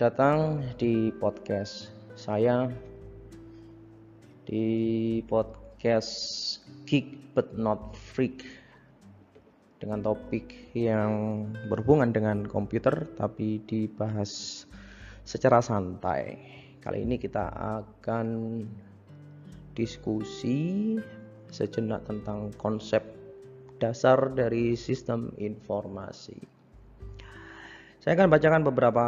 [0.00, 2.64] datang di podcast saya
[4.48, 6.10] di podcast
[6.88, 8.40] Geek but not freak
[9.76, 14.64] dengan topik yang berhubungan dengan komputer tapi dibahas
[15.28, 16.40] secara santai.
[16.80, 18.62] Kali ini kita akan
[19.76, 20.96] diskusi
[21.52, 23.04] sejenak tentang konsep
[23.76, 26.38] dasar dari sistem informasi.
[28.02, 29.06] Saya akan bacakan beberapa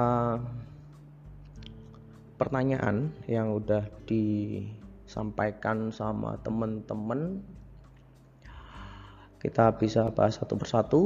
[2.34, 7.42] pertanyaan yang udah disampaikan sama teman-teman.
[9.38, 11.02] Kita bisa bahas satu persatu.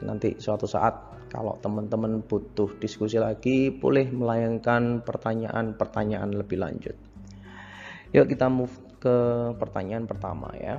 [0.00, 6.96] Nanti suatu saat kalau teman-teman butuh diskusi lagi, boleh melayangkan pertanyaan-pertanyaan lebih lanjut.
[8.14, 8.70] Yuk kita move
[9.02, 9.16] ke
[9.58, 10.78] pertanyaan pertama ya.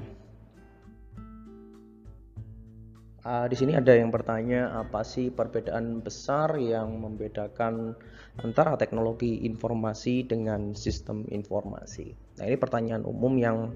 [3.25, 7.97] Uh, di sini ada yang bertanya apa sih perbedaan besar yang membedakan
[8.43, 12.11] antara teknologi informasi dengan sistem informasi.
[12.39, 13.71] Nah ini pertanyaan umum yang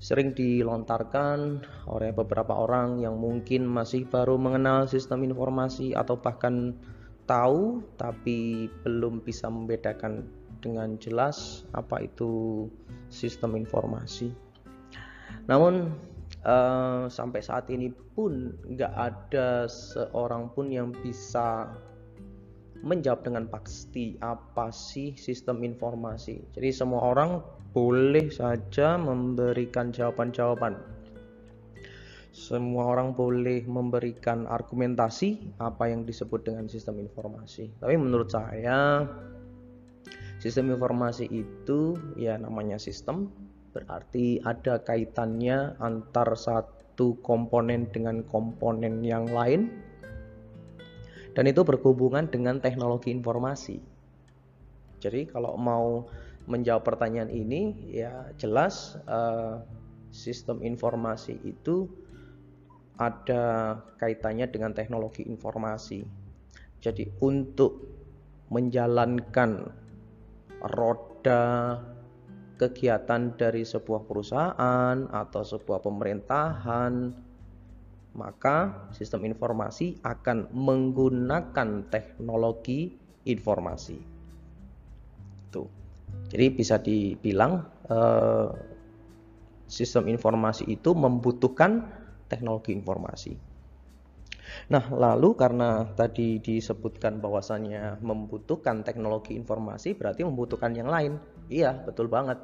[0.00, 1.60] sering dilontarkan
[1.90, 6.72] oleh beberapa orang yang mungkin masih baru mengenal sistem informasi atau bahkan
[7.28, 10.24] tahu tapi belum bisa membedakan
[10.64, 12.64] dengan jelas apa itu
[13.12, 14.32] sistem informasi.
[15.44, 15.92] Namun
[16.44, 21.68] uh, sampai saat ini pun nggak ada seorang pun yang bisa
[22.82, 26.54] menjawab dengan pasti apa sih sistem informasi.
[26.54, 27.42] Jadi semua orang
[27.74, 30.78] boleh saja memberikan jawaban-jawaban.
[32.30, 37.66] Semua orang boleh memberikan argumentasi apa yang disebut dengan sistem informasi.
[37.82, 39.02] Tapi menurut saya
[40.38, 43.26] sistem informasi itu ya namanya sistem
[43.74, 49.87] berarti ada kaitannya antar satu komponen dengan komponen yang lain
[51.36, 53.80] dan itu berhubungan dengan teknologi informasi.
[54.98, 56.08] Jadi kalau mau
[56.48, 59.60] menjawab pertanyaan ini ya jelas uh,
[60.08, 61.86] sistem informasi itu
[62.98, 66.02] ada kaitannya dengan teknologi informasi.
[66.82, 67.86] Jadi untuk
[68.50, 69.70] menjalankan
[70.74, 71.78] roda
[72.58, 76.92] kegiatan dari sebuah perusahaan atau sebuah pemerintahan,
[78.18, 83.98] maka sistem informasi akan menggunakan teknologi informasi.
[85.54, 85.70] Tuh.
[86.28, 88.50] Jadi bisa dibilang eh,
[89.70, 91.86] sistem informasi itu membutuhkan
[92.26, 93.32] teknologi informasi.
[94.72, 101.20] Nah, lalu karena tadi disebutkan bahwasannya membutuhkan teknologi informasi berarti membutuhkan yang lain.
[101.52, 102.40] Iya, betul banget.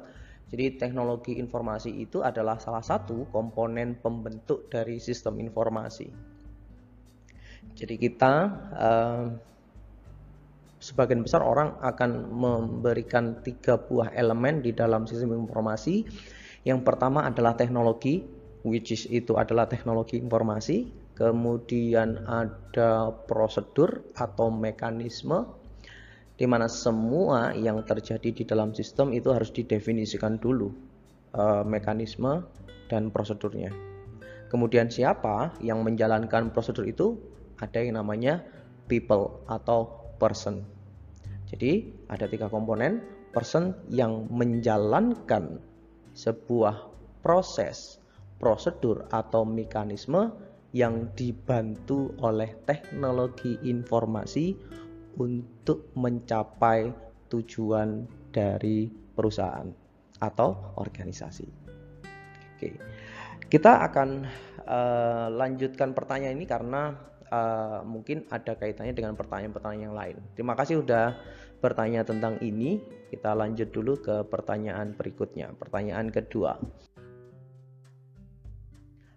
[0.53, 6.07] Jadi teknologi informasi itu adalah salah satu komponen pembentuk dari sistem informasi.
[7.75, 8.33] Jadi kita
[8.77, 9.25] eh,
[10.79, 16.05] sebagian besar orang akan memberikan tiga buah elemen di dalam sistem informasi.
[16.61, 18.21] Yang pertama adalah teknologi,
[18.61, 25.47] which is itu adalah teknologi informasi kemudian ada prosedur atau mekanisme
[26.35, 30.71] di mana semua yang terjadi di dalam sistem itu harus didefinisikan dulu
[31.31, 32.43] e, mekanisme
[32.91, 33.71] dan prosedurnya.
[34.51, 37.15] Kemudian siapa yang menjalankan prosedur itu?
[37.59, 38.43] Ada yang namanya
[38.91, 40.67] people atau person.
[41.47, 42.99] Jadi ada tiga komponen
[43.31, 45.59] person yang menjalankan
[46.15, 46.87] sebuah
[47.23, 47.99] proses,
[48.39, 50.31] prosedur atau mekanisme
[50.75, 54.55] yang dibantu oleh teknologi informasi
[55.19, 56.91] untuk mencapai
[57.31, 59.67] tujuan dari perusahaan
[60.19, 61.47] atau organisasi.
[62.55, 62.79] Oke,
[63.51, 64.23] kita akan
[64.63, 66.95] uh, lanjutkan pertanyaan ini karena
[67.31, 70.17] uh, mungkin ada kaitannya dengan pertanyaan-pertanyaan yang lain.
[70.39, 71.19] Terima kasih sudah
[71.59, 72.79] bertanya tentang ini.
[73.11, 75.51] Kita lanjut dulu ke pertanyaan berikutnya.
[75.55, 76.59] Pertanyaan kedua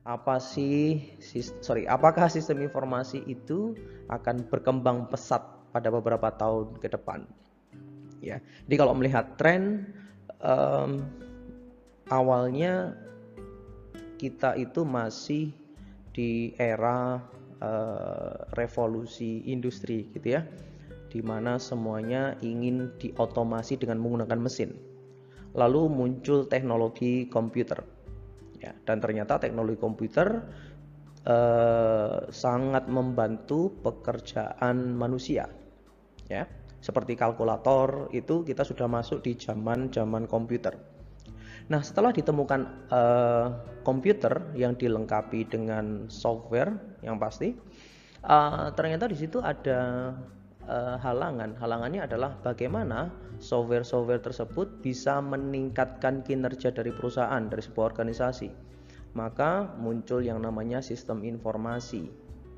[0.08, 1.04] apa sih
[1.60, 3.76] sorry apakah sistem informasi itu
[4.08, 7.24] akan berkembang pesat pada beberapa tahun ke depan.
[8.18, 8.42] Ya.
[8.66, 9.86] Jadi kalau melihat tren
[10.42, 11.06] um,
[12.10, 12.98] awalnya
[14.18, 15.54] kita itu masih
[16.10, 17.22] di era
[17.62, 20.42] uh, revolusi industri gitu ya
[21.08, 24.76] di mana semuanya ingin diotomasi dengan menggunakan mesin.
[25.56, 27.80] Lalu muncul teknologi komputer.
[28.60, 28.76] Ya.
[28.84, 30.44] Dan ternyata teknologi komputer
[31.28, 35.46] eh, sangat membantu pekerjaan manusia
[36.32, 36.48] ya
[36.80, 40.72] seperti kalkulator itu kita sudah masuk di zaman zaman komputer
[41.68, 43.46] nah setelah ditemukan eh,
[43.84, 46.72] komputer yang dilengkapi dengan software
[47.04, 47.52] yang pasti
[48.24, 50.12] uh, ternyata di situ ada
[50.68, 51.56] uh, halangan.
[51.58, 53.10] Halangannya adalah bagaimana
[53.40, 58.67] software-software tersebut bisa meningkatkan kinerja dari perusahaan, dari sebuah organisasi.
[59.18, 62.06] Maka muncul yang namanya sistem informasi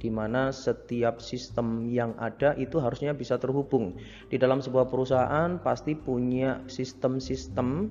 [0.01, 3.97] di mana setiap sistem yang ada itu harusnya bisa terhubung.
[4.29, 7.89] Di dalam sebuah perusahaan pasti punya sistem-sistem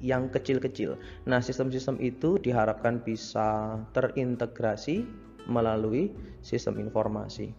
[0.00, 1.00] yang kecil-kecil.
[1.28, 5.04] Nah, sistem-sistem itu diharapkan bisa terintegrasi
[5.48, 7.52] melalui sistem informasi.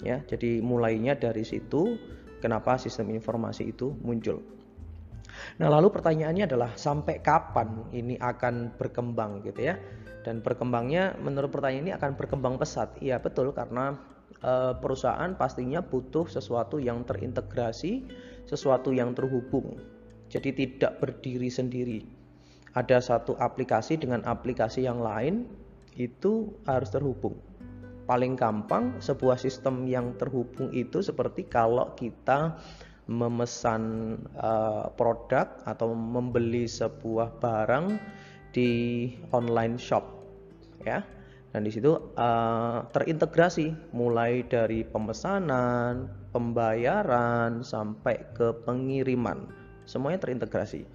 [0.00, 2.00] Ya, jadi mulainya dari situ
[2.40, 4.40] kenapa sistem informasi itu muncul.
[5.60, 9.76] Nah, lalu pertanyaannya adalah sampai kapan ini akan berkembang gitu ya?
[10.20, 12.92] Dan berkembangnya menurut pertanyaan ini akan berkembang pesat.
[13.00, 13.96] Iya, betul karena
[14.44, 18.04] e, perusahaan pastinya butuh sesuatu yang terintegrasi,
[18.44, 19.80] sesuatu yang terhubung.
[20.30, 22.00] Jadi tidak berdiri sendiri.
[22.76, 25.48] Ada satu aplikasi dengan aplikasi yang lain
[25.98, 27.34] itu harus terhubung.
[28.06, 32.58] Paling gampang sebuah sistem yang terhubung itu seperti kalau kita
[33.10, 37.98] memesan uh, produk atau membeli sebuah barang
[38.54, 38.70] di
[39.34, 40.06] online shop
[40.86, 41.02] ya.
[41.50, 49.50] Dan di situ uh, terintegrasi mulai dari pemesanan, pembayaran sampai ke pengiriman.
[49.82, 50.86] Semuanya terintegrasi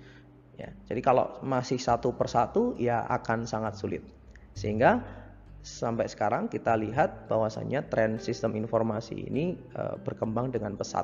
[0.56, 0.71] ya.
[0.88, 4.00] Jadi kalau masih satu persatu ya akan sangat sulit.
[4.56, 5.03] Sehingga
[5.59, 11.03] sampai sekarang kita lihat bahwasanya tren sistem informasi ini uh, berkembang dengan pesat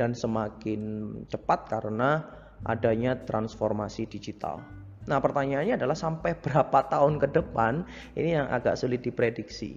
[0.00, 2.24] dan semakin cepat karena
[2.64, 4.64] adanya transformasi digital.
[5.04, 7.84] Nah, pertanyaannya adalah sampai berapa tahun ke depan
[8.16, 9.76] ini yang agak sulit diprediksi.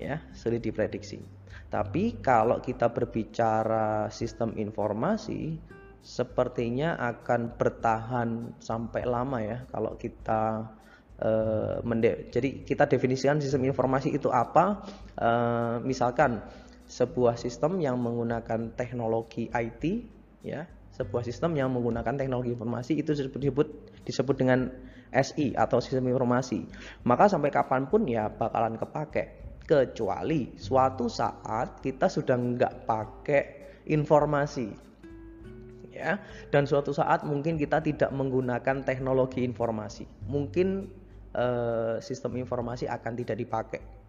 [0.00, 1.20] Ya, sulit diprediksi.
[1.68, 5.60] Tapi kalau kita berbicara sistem informasi
[6.00, 10.64] sepertinya akan bertahan sampai lama ya kalau kita
[11.20, 11.76] uh,
[12.32, 14.80] jadi kita definisikan sistem informasi itu apa
[15.20, 16.40] uh, misalkan
[16.90, 19.84] sebuah sistem yang menggunakan teknologi IT
[20.42, 20.66] ya.
[20.90, 23.68] Sebuah sistem yang menggunakan teknologi informasi itu disebut
[24.02, 24.68] disebut dengan
[25.14, 26.66] SI atau sistem informasi.
[27.06, 29.38] Maka sampai kapan pun ya bakalan kepake.
[29.70, 33.42] Kecuali suatu saat kita sudah nggak pakai
[33.86, 34.66] informasi
[35.94, 36.18] ya.
[36.50, 40.10] Dan suatu saat mungkin kita tidak menggunakan teknologi informasi.
[40.26, 40.90] Mungkin
[41.38, 43.99] eh, sistem informasi akan tidak dipakai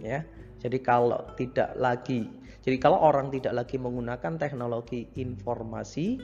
[0.00, 0.24] ya.
[0.56, 6.18] Jadi kalau tidak lagi jadi kalau orang tidak lagi menggunakan teknologi informasi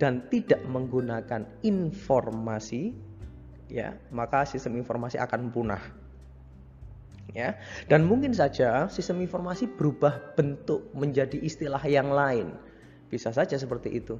[0.00, 2.96] dan tidak menggunakan informasi
[3.68, 5.84] ya, maka sistem informasi akan punah.
[7.36, 7.60] Ya.
[7.92, 12.56] Dan mungkin saja sistem informasi berubah bentuk menjadi istilah yang lain.
[13.12, 14.16] Bisa saja seperti itu.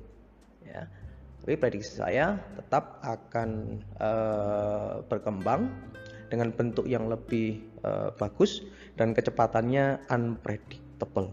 [0.68, 0.92] Ya.
[1.40, 5.72] Tapi prediksi saya tetap akan uh, berkembang
[6.28, 8.60] dengan bentuk yang lebih uh, bagus
[8.96, 11.32] dan kecepatannya unpredictable.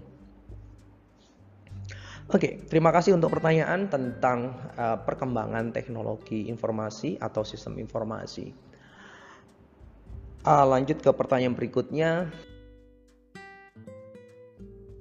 [2.29, 8.53] Oke, terima kasih untuk pertanyaan tentang uh, perkembangan teknologi informasi atau sistem informasi.
[10.45, 12.29] Uh, lanjut ke pertanyaan berikutnya.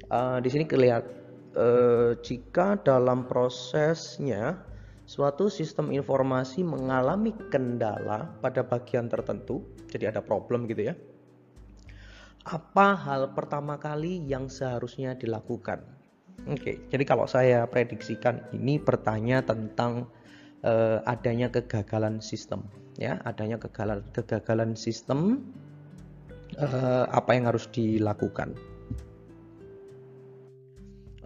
[0.08, 1.12] Uh, di sini kelihatan
[1.52, 4.56] uh, jika dalam prosesnya
[5.04, 9.60] suatu sistem informasi mengalami kendala pada bagian tertentu,
[9.92, 10.96] jadi ada problem gitu ya
[12.48, 15.84] apa hal pertama kali yang seharusnya dilakukan?
[16.48, 20.08] Oke, jadi kalau saya prediksikan ini bertanya tentang
[20.64, 22.64] uh, adanya kegagalan sistem,
[22.96, 25.44] ya, adanya kegagalan kegagalan sistem,
[26.56, 28.56] uh, apa yang harus dilakukan?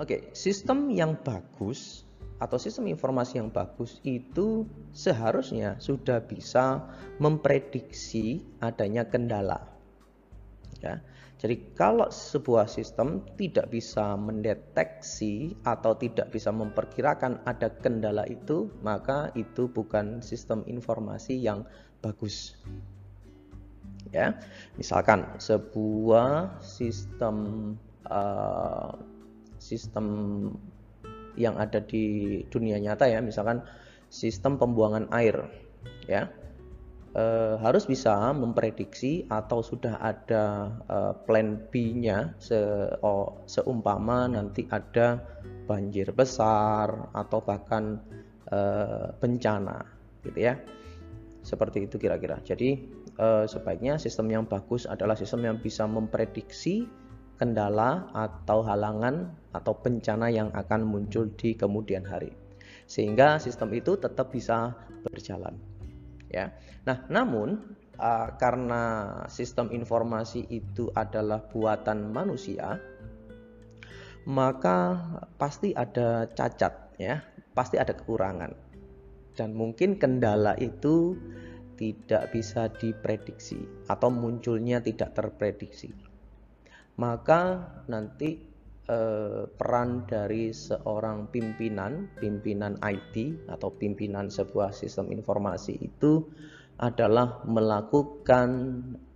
[0.02, 2.02] Oke, sistem yang bagus
[2.42, 6.82] atau sistem informasi yang bagus itu seharusnya sudah bisa
[7.22, 9.70] memprediksi adanya kendala.
[10.82, 10.98] Ya.
[11.42, 19.34] Jadi kalau sebuah sistem tidak bisa mendeteksi atau tidak bisa memperkirakan ada kendala itu, maka
[19.34, 21.66] itu bukan sistem informasi yang
[21.98, 22.54] bagus.
[24.14, 24.38] Ya,
[24.78, 27.34] misalkan sebuah sistem
[28.06, 28.94] uh,
[29.58, 30.06] sistem
[31.34, 33.66] yang ada di dunia nyata ya, misalkan
[34.14, 35.50] sistem pembuangan air,
[36.06, 36.30] ya
[37.12, 37.24] e,
[37.60, 40.96] harus bisa memprediksi atau sudah ada e,
[41.28, 42.58] plan B-nya se,
[43.46, 45.20] seumpama nanti ada
[45.68, 48.00] banjir besar atau bahkan
[48.48, 48.58] e,
[49.20, 49.84] bencana
[50.24, 50.56] gitu ya.
[51.42, 52.40] Seperti itu kira-kira.
[52.42, 52.70] Jadi
[53.16, 56.88] e, sebaiknya sistem yang bagus adalah sistem yang bisa memprediksi
[57.36, 62.30] kendala atau halangan atau bencana yang akan muncul di kemudian hari.
[62.86, 65.71] Sehingga sistem itu tetap bisa berjalan
[66.32, 66.50] ya.
[66.88, 68.82] Nah, namun uh, karena
[69.28, 72.80] sistem informasi itu adalah buatan manusia,
[74.26, 74.98] maka
[75.38, 77.20] pasti ada cacat ya,
[77.52, 78.52] pasti ada kekurangan.
[79.32, 81.16] Dan mungkin kendala itu
[81.80, 85.90] tidak bisa diprediksi atau munculnya tidak terprediksi.
[87.00, 88.51] Maka nanti
[88.88, 96.26] eh, peran dari seorang pimpinan, pimpinan IT atau pimpinan sebuah sistem informasi itu
[96.82, 98.50] adalah melakukan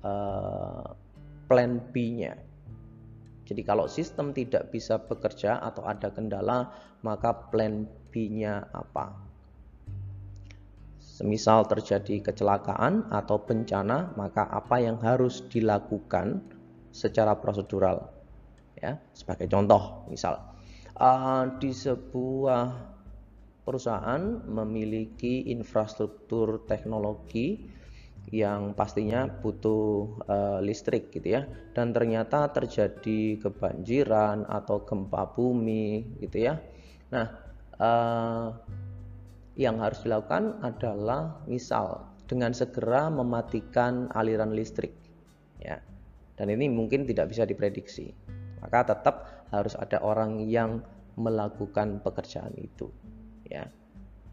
[0.04, 0.86] eh,
[1.46, 2.34] plan B-nya.
[3.46, 6.66] Jadi kalau sistem tidak bisa bekerja atau ada kendala,
[7.06, 9.14] maka plan B-nya apa?
[10.98, 16.42] Semisal terjadi kecelakaan atau bencana, maka apa yang harus dilakukan
[16.90, 18.15] secara prosedural?
[18.76, 20.36] Ya, sebagai contoh, misal.
[20.96, 22.96] Uh, di sebuah
[23.66, 27.74] perusahaan memiliki infrastruktur teknologi
[28.30, 31.42] yang pastinya butuh uh, listrik gitu ya
[31.74, 36.58] dan ternyata terjadi kebanjiran atau gempa bumi gitu ya.
[37.10, 37.26] Nah
[37.78, 38.50] uh,
[39.54, 44.94] yang harus dilakukan adalah misal dengan segera mematikan aliran listrik
[45.62, 45.78] ya.
[46.36, 48.12] Dan ini mungkin tidak bisa diprediksi
[48.66, 50.82] maka tetap harus ada orang yang
[51.14, 52.90] melakukan pekerjaan itu
[53.46, 53.70] ya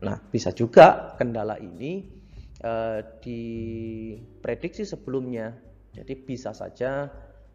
[0.01, 2.23] nah bisa juga kendala ini
[2.63, 5.53] uh, diprediksi sebelumnya.
[5.93, 7.11] Jadi bisa saja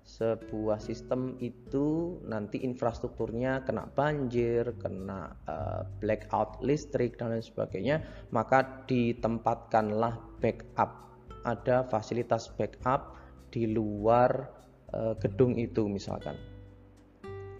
[0.08, 8.00] sebuah sistem itu nanti infrastrukturnya kena banjir, kena uh, blackout listrik dan lain sebagainya,
[8.32, 11.12] maka ditempatkanlah backup.
[11.44, 13.18] Ada fasilitas backup
[13.52, 14.48] di luar
[14.94, 16.38] uh, gedung itu misalkan.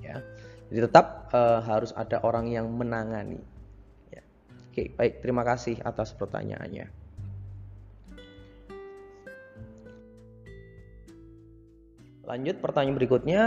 [0.09, 0.25] Ya.
[0.73, 3.41] Jadi tetap uh, harus ada orang yang menangani.
[4.09, 4.25] Ya.
[4.73, 6.89] Oke, baik, terima kasih atas pertanyaannya.
[12.29, 13.45] Lanjut pertanyaan berikutnya,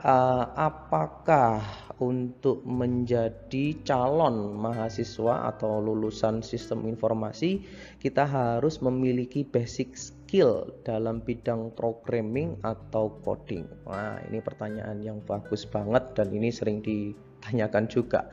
[0.00, 1.60] uh, apakah
[2.00, 7.62] untuk menjadi calon mahasiswa atau lulusan sistem informasi
[8.00, 9.94] kita harus memiliki basic
[10.34, 13.70] skill dalam bidang programming atau coding?
[13.86, 18.26] Nah, ini pertanyaan yang bagus banget dan ini sering ditanyakan juga.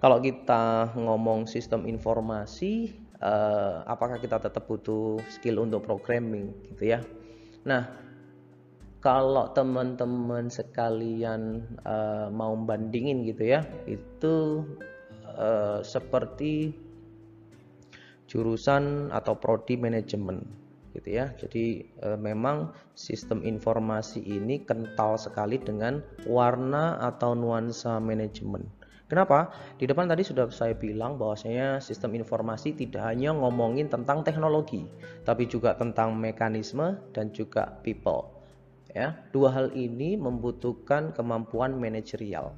[0.00, 7.04] Kalau kita ngomong sistem informasi, uh, apakah kita tetap butuh skill untuk programming gitu ya?
[7.68, 7.84] Nah,
[9.04, 14.64] kalau teman-teman sekalian uh, mau bandingin gitu ya itu
[15.36, 16.72] uh, seperti
[18.24, 20.61] jurusan atau prodi manajemen
[20.92, 21.32] gitu ya.
[21.40, 28.68] Jadi uh, memang sistem informasi ini kental sekali dengan warna atau nuansa manajemen.
[29.12, 29.52] Kenapa?
[29.76, 34.88] Di depan tadi sudah saya bilang bahwasanya sistem informasi tidak hanya ngomongin tentang teknologi,
[35.28, 38.32] tapi juga tentang mekanisme dan juga people
[38.96, 39.16] ya.
[39.32, 42.56] Dua hal ini membutuhkan kemampuan manajerial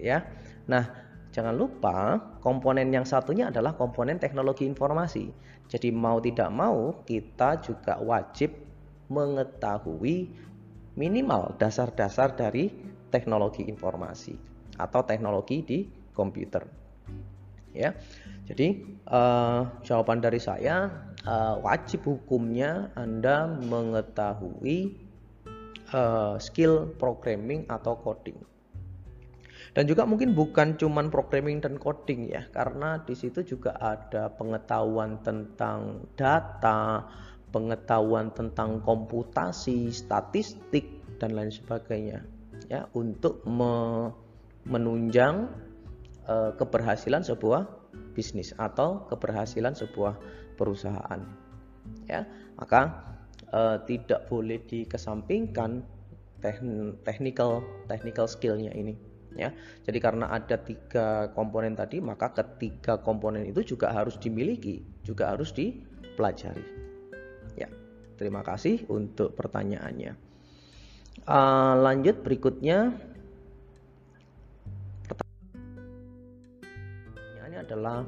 [0.00, 0.24] ya.
[0.64, 0.84] Nah
[1.34, 5.28] jangan lupa komponen yang satunya adalah komponen teknologi informasi
[5.68, 8.54] jadi mau tidak mau kita juga wajib
[9.08, 10.30] mengetahui
[10.94, 12.70] minimal dasar-dasar dari
[13.10, 14.34] teknologi informasi
[14.78, 15.78] atau teknologi di
[16.14, 16.66] komputer
[17.74, 17.90] ya
[18.44, 18.76] jadi
[19.08, 20.92] uh, jawaban dari saya
[21.24, 25.00] uh, wajib hukumnya Anda mengetahui
[25.96, 28.36] uh, skill programming atau coding.
[29.74, 35.18] Dan juga mungkin bukan cuman programming dan coding ya, karena di situ juga ada pengetahuan
[35.26, 37.02] tentang data,
[37.50, 42.22] pengetahuan tentang komputasi, statistik dan lain sebagainya
[42.70, 44.08] ya untuk me
[44.64, 45.50] menunjang
[46.24, 47.68] uh, keberhasilan sebuah
[48.16, 50.16] bisnis atau keberhasilan sebuah
[50.56, 51.20] perusahaan.
[52.08, 52.24] Ya,
[52.56, 53.04] maka
[53.52, 55.84] uh, tidak boleh dikesampingkan
[57.04, 58.96] technical technical skillnya ini
[59.36, 59.50] ya.
[59.84, 65.52] Jadi karena ada tiga komponen tadi maka ketiga komponen itu juga harus dimiliki juga harus
[65.52, 66.64] dipelajari.
[67.54, 67.68] Ya
[68.16, 70.16] terima kasih untuk pertanyaannya.
[71.24, 72.92] Uh, lanjut berikutnya.
[77.14, 78.02] Pertanyaannya adalah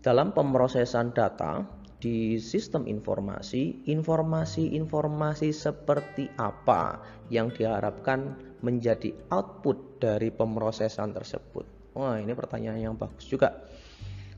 [0.00, 1.66] dalam pemrosesan data
[1.98, 11.94] di sistem informasi, informasi-informasi seperti apa yang diharapkan menjadi output dari pemrosesan tersebut?
[11.96, 13.54] Wah, ini pertanyaan yang bagus juga.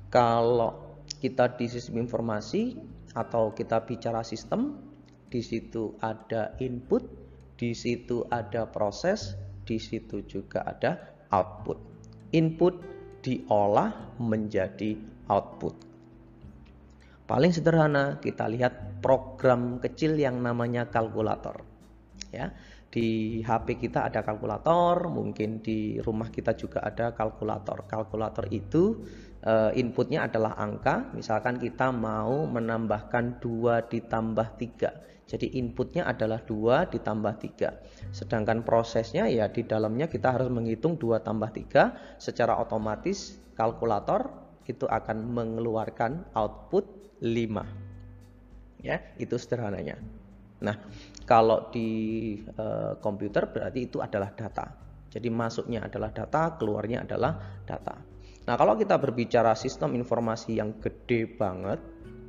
[0.08, 2.76] Kalau kita di sistem informasi
[3.14, 4.78] atau kita bicara sistem,
[5.30, 7.02] di situ ada input,
[7.54, 10.96] di situ ada proses, di situ juga ada
[11.30, 11.78] output.
[12.34, 12.74] Input
[13.20, 14.96] diolah menjadi
[15.28, 15.90] output
[17.30, 21.62] Paling sederhana kita lihat program kecil yang namanya kalkulator.
[22.34, 22.50] Ya.
[22.90, 27.86] Di HP kita ada kalkulator, mungkin di rumah kita juga ada kalkulator.
[27.86, 29.06] Kalkulator itu
[29.46, 35.30] uh, inputnya adalah angka, misalkan kita mau menambahkan 2 ditambah 3.
[35.30, 38.10] Jadi inputnya adalah 2 ditambah 3.
[38.10, 42.18] Sedangkan prosesnya ya di dalamnya kita harus menghitung 2 tambah 3.
[42.18, 44.34] Secara otomatis kalkulator
[44.66, 46.90] itu akan mengeluarkan output
[47.22, 48.82] 5.
[48.82, 50.02] Ya, itu sederhananya.
[50.60, 50.76] Nah,
[51.30, 52.66] kalau di e,
[52.98, 54.66] komputer berarti itu adalah data.
[55.06, 57.94] Jadi masuknya adalah data, keluarnya adalah data.
[58.50, 61.78] Nah, kalau kita berbicara sistem informasi yang gede banget,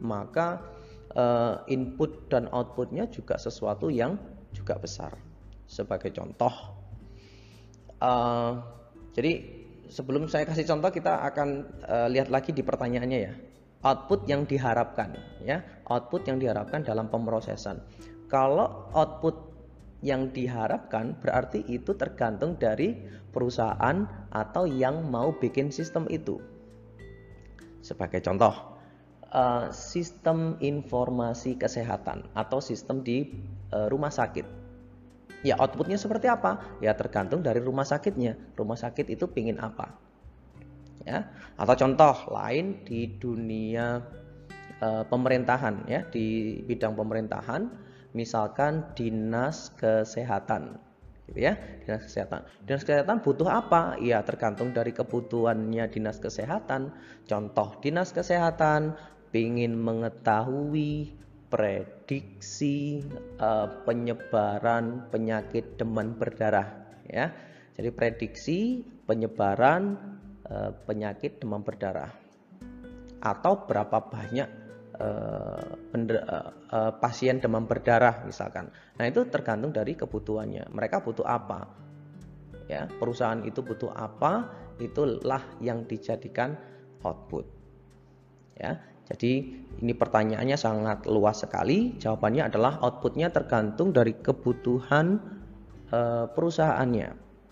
[0.06, 0.62] maka
[1.10, 1.26] e,
[1.74, 4.22] input dan outputnya juga sesuatu yang
[4.54, 5.18] juga besar.
[5.66, 6.54] Sebagai contoh,
[7.98, 8.12] e,
[9.18, 9.32] jadi
[9.90, 11.50] sebelum saya kasih contoh kita akan
[11.90, 13.34] e, lihat lagi di pertanyaannya ya
[13.82, 15.58] output yang diharapkan ya
[15.90, 17.82] output yang diharapkan dalam pemrosesan
[18.32, 19.52] kalau output
[20.02, 22.96] yang diharapkan berarti itu tergantung dari
[23.30, 26.42] perusahaan atau yang mau bikin sistem itu.
[27.86, 28.72] Sebagai contoh,
[29.30, 33.30] uh, sistem informasi kesehatan atau sistem di
[33.76, 34.64] uh, rumah sakit.
[35.42, 36.80] Ya outputnya seperti apa?
[36.80, 38.38] Ya tergantung dari rumah sakitnya.
[38.54, 39.98] Rumah sakit itu pingin apa?
[41.02, 41.34] Ya.
[41.58, 44.06] Atau contoh lain di dunia
[44.82, 50.80] uh, pemerintahan ya di bidang pemerintahan misalkan dinas kesehatan
[51.32, 51.56] gitu ya
[51.88, 52.44] dinas kesehatan.
[52.68, 53.96] Dinas kesehatan butuh apa?
[54.04, 56.92] Ya tergantung dari kebutuhannya dinas kesehatan.
[57.24, 59.00] Contoh dinas kesehatan
[59.32, 61.16] ingin mengetahui
[61.48, 63.04] prediksi
[63.40, 66.68] uh, penyebaran penyakit demam berdarah
[67.08, 67.32] ya.
[67.80, 69.96] Jadi prediksi penyebaran
[70.52, 72.12] uh, penyakit demam berdarah.
[73.22, 74.61] Atau berapa banyak
[75.02, 78.70] uh, pasien demam berdarah misalkan.
[78.98, 80.70] Nah, itu tergantung dari kebutuhannya.
[80.70, 81.68] Mereka butuh apa?
[82.70, 84.48] Ya, perusahaan itu butuh apa?
[84.80, 86.56] Itulah yang dijadikan
[87.04, 87.46] output.
[88.56, 88.80] Ya.
[89.12, 92.00] Jadi ini pertanyaannya sangat luas sekali.
[92.00, 95.20] Jawabannya adalah outputnya tergantung dari kebutuhan
[95.92, 97.10] uh, perusahaannya.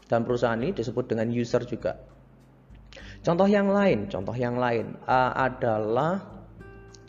[0.08, 2.00] Dan perusahaan ini disebut dengan user juga.
[3.20, 6.39] Contoh yang lain, contoh yang lain uh, adalah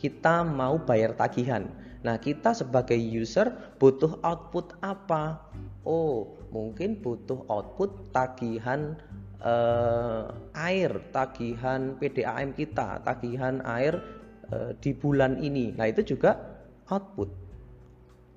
[0.00, 1.68] kita mau bayar tagihan.
[2.00, 5.44] Nah, kita sebagai user butuh output apa?
[5.84, 8.96] Oh, mungkin butuh output tagihan
[9.44, 10.24] eh,
[10.56, 14.00] air, tagihan PDAM kita, tagihan air
[14.48, 15.76] eh, di bulan ini.
[15.76, 16.40] Nah, itu juga
[16.88, 17.28] output.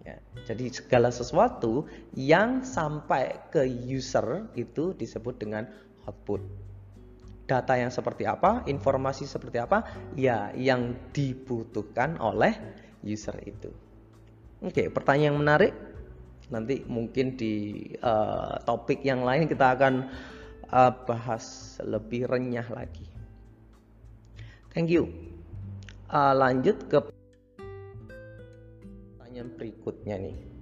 [0.04, 5.64] Ya, jadi segala sesuatu yang sampai ke user itu disebut dengan
[6.04, 6.44] output
[7.54, 9.86] data yang seperti apa, informasi seperti apa,
[10.18, 12.58] ya yang dibutuhkan oleh
[13.06, 13.70] user itu.
[14.66, 15.74] Oke, pertanyaan yang menarik.
[16.50, 20.10] Nanti mungkin di uh, topik yang lain kita akan
[20.74, 23.06] uh, bahas lebih renyah lagi.
[24.74, 25.14] Thank you.
[26.10, 26.98] Uh, lanjut ke
[29.22, 30.53] pertanyaan berikutnya nih.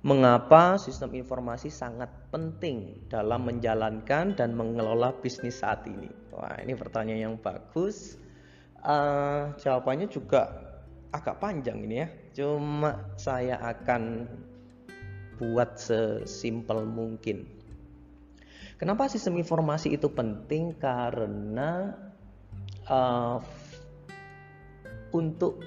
[0.00, 6.08] Mengapa sistem informasi sangat penting dalam menjalankan dan mengelola bisnis saat ini?
[6.32, 8.16] Wah, ini pertanyaan yang bagus.
[8.80, 10.48] Uh, jawabannya juga
[11.12, 12.08] agak panjang ini ya.
[12.32, 14.24] Cuma saya akan
[15.36, 17.44] buat sesimpel mungkin.
[18.80, 20.80] Kenapa sistem informasi itu penting?
[20.80, 21.92] Karena
[22.88, 23.36] uh,
[25.12, 25.60] untuk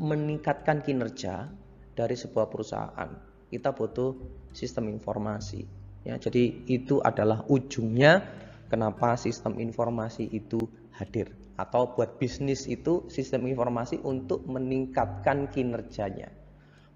[0.00, 1.52] meningkatkan kinerja
[1.98, 3.10] dari sebuah perusahaan.
[3.50, 4.14] Kita butuh
[4.54, 5.66] sistem informasi.
[6.06, 8.22] Ya, jadi itu adalah ujungnya
[8.70, 10.62] kenapa sistem informasi itu
[10.94, 16.30] hadir atau buat bisnis itu sistem informasi untuk meningkatkan kinerjanya,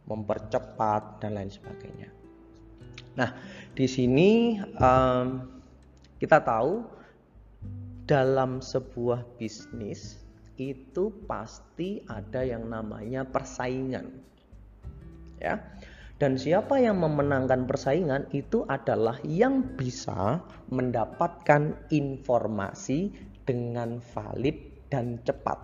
[0.07, 2.15] mempercepat dan lain sebagainya.
[3.19, 3.35] Nah,
[3.75, 5.51] di sini um,
[6.23, 6.87] kita tahu
[8.07, 10.23] dalam sebuah bisnis
[10.55, 14.32] itu pasti ada yang namanya persaingan
[15.43, 15.59] ya.
[16.23, 20.39] Dan siapa yang memenangkan persaingan itu adalah yang bisa
[20.71, 23.11] mendapatkan informasi
[23.43, 25.59] dengan valid dan cepat.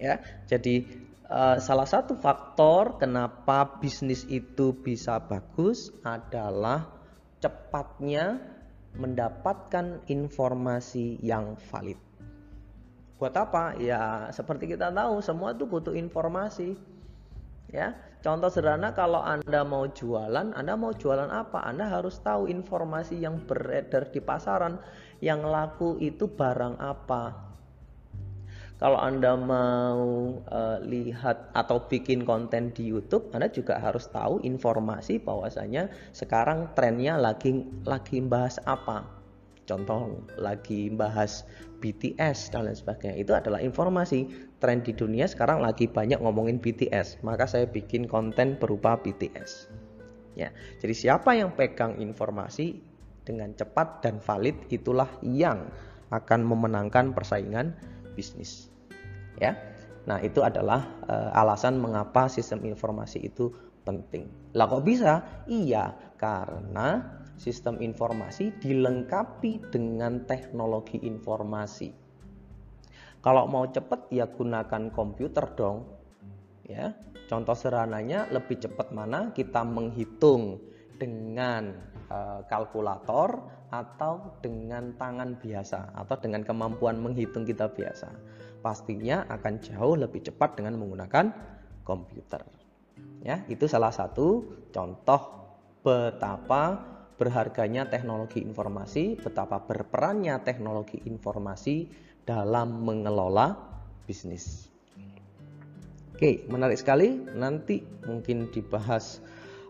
[0.00, 0.88] Ya, jadi
[1.28, 6.88] uh, salah satu faktor kenapa bisnis itu bisa bagus adalah
[7.44, 8.40] cepatnya
[8.96, 12.00] mendapatkan informasi yang valid.
[13.20, 13.76] Buat apa?
[13.78, 16.74] Ya, seperti kita tahu, semua itu butuh informasi
[17.70, 21.62] Ya, contoh sederhana kalau Anda mau jualan, Anda mau jualan apa?
[21.62, 24.82] Anda harus tahu informasi yang beredar di pasaran,
[25.22, 27.54] yang laku itu barang apa.
[28.82, 35.22] kalau Anda mau uh, lihat atau bikin konten di YouTube, Anda juga harus tahu informasi
[35.22, 39.06] bahwasanya sekarang trennya lagi lagi bahas apa.
[39.70, 41.46] Contoh lagi bahas
[41.78, 43.22] BTS dan lain sebagainya.
[43.22, 47.26] Itu adalah informasi tren di dunia sekarang lagi banyak ngomongin BTS.
[47.26, 49.66] Maka saya bikin konten berupa BTS.
[50.38, 50.54] Ya.
[50.78, 52.78] Jadi siapa yang pegang informasi
[53.26, 55.66] dengan cepat dan valid itulah yang
[56.14, 57.74] akan memenangkan persaingan
[58.14, 58.70] bisnis.
[59.42, 59.58] Ya.
[60.06, 63.54] Nah, itu adalah uh, alasan mengapa sistem informasi itu
[63.86, 64.30] penting.
[64.54, 65.22] Lah kok bisa?
[65.46, 67.02] Iya, karena
[67.38, 72.01] sistem informasi dilengkapi dengan teknologi informasi.
[73.22, 75.86] Kalau mau cepat ya gunakan komputer dong.
[76.66, 76.90] Ya.
[77.30, 80.60] Contoh sederhananya lebih cepat mana kita menghitung
[80.98, 81.72] dengan
[82.10, 83.40] uh, kalkulator
[83.72, 88.12] atau dengan tangan biasa atau dengan kemampuan menghitung kita biasa.
[88.60, 91.32] Pastinya akan jauh lebih cepat dengan menggunakan
[91.86, 92.44] komputer.
[93.24, 95.22] Ya, itu salah satu contoh
[95.80, 101.86] betapa berharganya teknologi informasi, betapa berperannya teknologi informasi
[102.22, 103.54] dalam mengelola
[104.06, 104.70] bisnis.
[106.12, 107.18] Oke, menarik sekali.
[107.34, 109.18] Nanti mungkin dibahas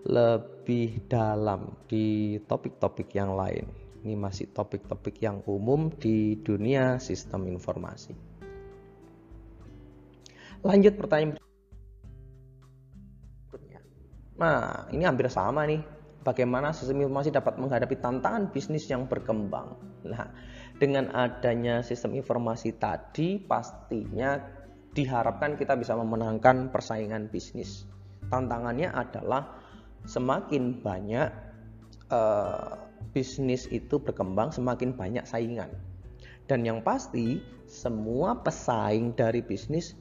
[0.04, 3.64] lebih dalam di topik-topik yang lain.
[4.02, 8.12] Ini masih topik-topik yang umum di dunia sistem informasi.
[10.66, 11.38] Lanjut pertanyaan
[13.46, 13.80] berikutnya.
[14.36, 15.80] Nah, ini hampir sama nih.
[16.22, 19.74] Bagaimana sistem informasi dapat menghadapi tantangan bisnis yang berkembang?
[20.06, 20.30] Nah,
[20.82, 24.42] dengan adanya sistem informasi tadi pastinya
[24.90, 27.86] diharapkan kita bisa memenangkan persaingan bisnis.
[28.26, 29.62] Tantangannya adalah
[30.10, 31.30] semakin banyak
[32.10, 32.82] uh,
[33.14, 35.70] bisnis itu berkembang, semakin banyak saingan.
[36.50, 37.38] Dan yang pasti,
[37.70, 39.94] semua pesaing dari bisnis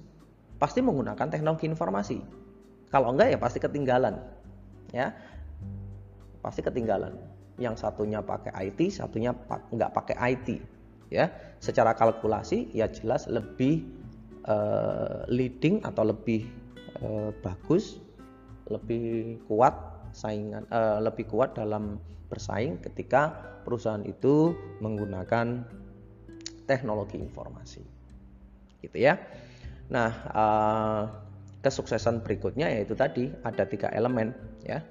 [0.58, 2.18] pasti menggunakan teknologi informasi.
[2.90, 4.18] Kalau enggak ya pasti ketinggalan.
[4.90, 5.14] Ya.
[6.42, 7.22] Pasti ketinggalan.
[7.62, 9.32] Yang satunya pakai IT, satunya
[9.70, 10.71] enggak pakai IT.
[11.12, 11.30] Ya.
[11.60, 13.84] Secara kalkulasi ya jelas lebih
[14.48, 16.48] uh, leading atau lebih
[17.04, 18.00] uh, bagus,
[18.72, 19.76] lebih kuat
[20.12, 22.00] saingan uh, lebih kuat dalam
[22.32, 23.36] bersaing ketika
[23.68, 25.68] perusahaan itu menggunakan
[26.66, 27.84] teknologi informasi.
[28.80, 29.20] Gitu ya.
[29.92, 31.04] Nah uh,
[31.62, 34.82] kesuksesan berikutnya yaitu tadi ada tiga elemen ya.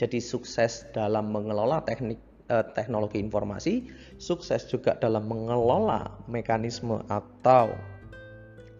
[0.00, 3.86] Jadi sukses dalam mengelola teknik uh, teknologi informasi
[4.18, 7.70] sukses juga dalam mengelola mekanisme atau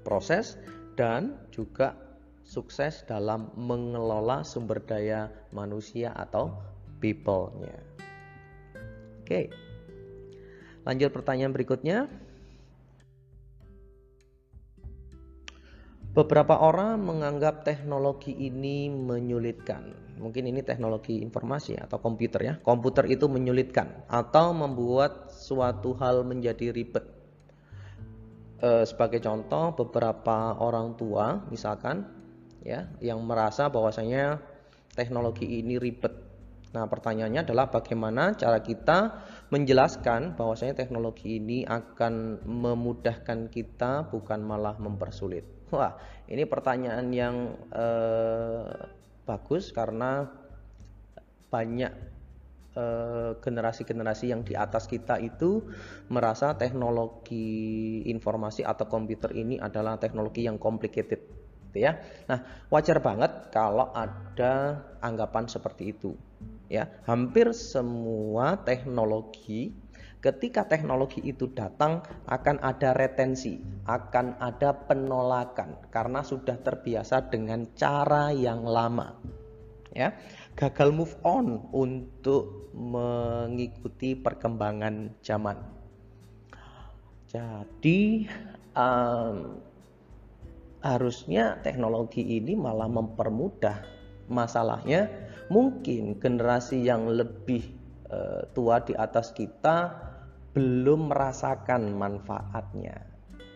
[0.02, 0.58] proses
[0.98, 1.94] dan juga
[2.42, 6.50] sukses dalam mengelola sumber daya manusia atau
[6.98, 7.78] people-nya.
[9.22, 9.46] Oke.
[10.82, 12.10] Lanjut pertanyaan berikutnya.
[16.10, 20.09] Beberapa orang menganggap teknologi ini menyulitkan.
[20.20, 22.54] Mungkin ini teknologi informasi atau komputer ya.
[22.60, 27.08] Komputer itu menyulitkan atau membuat suatu hal menjadi ribet.
[28.60, 32.04] E, sebagai contoh, beberapa orang tua misalkan
[32.60, 34.36] ya yang merasa bahwasanya
[34.92, 36.12] teknologi ini ribet.
[36.70, 44.78] Nah, pertanyaannya adalah bagaimana cara kita menjelaskan bahwasanya teknologi ini akan memudahkan kita bukan malah
[44.78, 45.42] mempersulit.
[45.74, 45.98] Wah,
[46.30, 48.70] ini pertanyaan yang eh,
[49.30, 50.26] bagus karena
[51.50, 51.92] banyak
[52.74, 55.70] eh, generasi-generasi yang di atas kita itu
[56.10, 61.22] merasa teknologi informasi atau komputer ini adalah teknologi yang complicated
[61.70, 62.02] gitu ya.
[62.26, 66.18] Nah, wajar banget kalau ada anggapan seperti itu.
[66.70, 69.74] Ya, hampir semua teknologi
[70.20, 73.56] ketika teknologi itu datang akan ada retensi,
[73.88, 79.16] akan ada penolakan karena sudah terbiasa dengan cara yang lama.
[79.90, 80.14] Ya,
[80.54, 85.58] gagal move on untuk mengikuti perkembangan zaman.
[87.26, 88.30] Jadi
[88.78, 89.58] um,
[90.78, 93.82] harusnya teknologi ini malah mempermudah
[94.30, 95.10] masalahnya
[95.50, 97.74] mungkin generasi yang lebih
[98.14, 100.09] uh, tua di atas kita
[100.56, 103.06] belum merasakan manfaatnya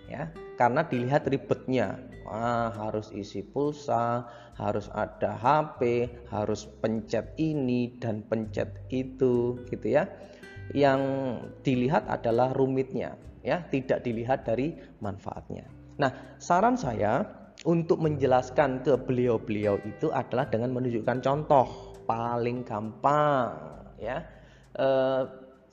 [0.07, 4.25] ya karena dilihat ribetnya Wah, harus isi pulsa,
[4.57, 10.09] harus ada HP, harus pencet ini dan pencet itu gitu ya.
[10.73, 11.01] Yang
[11.61, 14.73] dilihat adalah rumitnya ya, tidak dilihat dari
[15.05, 15.69] manfaatnya.
[16.01, 17.29] Nah, saran saya
[17.69, 23.53] untuk menjelaskan ke beliau-beliau itu adalah dengan menunjukkan contoh paling gampang
[24.01, 24.25] ya.
[24.73, 24.89] E,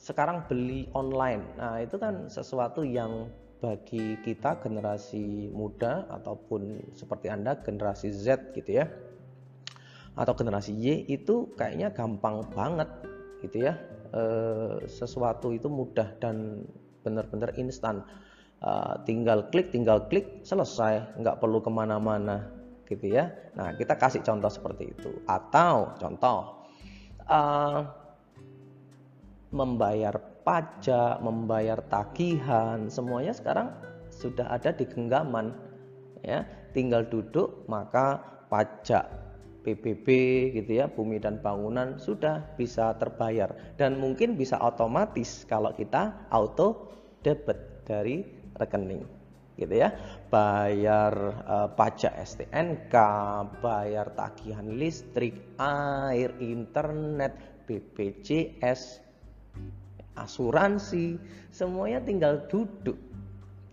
[0.02, 1.46] sekarang beli online.
[1.54, 3.30] Nah, itu kan sesuatu yang
[3.62, 8.90] bagi kita generasi muda ataupun seperti Anda generasi Z gitu ya
[10.12, 12.88] atau generasi Y itu kayaknya gampang banget
[13.40, 13.78] gitu ya.
[14.12, 14.22] E,
[14.84, 16.66] sesuatu itu mudah dan
[17.00, 18.04] benar-benar instan.
[18.60, 18.70] E,
[19.08, 22.52] tinggal klik tinggal klik selesai nggak perlu ke mana-mana
[22.84, 23.32] gitu ya.
[23.56, 25.10] Nah kita kasih contoh seperti itu.
[25.24, 26.68] Atau contoh
[27.24, 27.40] e,
[29.52, 33.68] membayar pajak, membayar tagihan, semuanya sekarang
[34.08, 35.52] sudah ada di genggaman.
[36.22, 39.10] Ya, tinggal duduk maka pajak
[39.62, 40.06] PBB
[40.58, 46.90] gitu ya, bumi dan bangunan sudah bisa terbayar dan mungkin bisa otomatis kalau kita auto
[47.22, 48.22] debit dari
[48.58, 49.22] rekening
[49.56, 49.92] gitu ya
[50.32, 51.12] bayar
[51.44, 52.94] uh, pajak STNK
[53.60, 59.11] bayar tagihan listrik air internet BPJS
[60.16, 61.16] asuransi,
[61.48, 62.98] semuanya tinggal duduk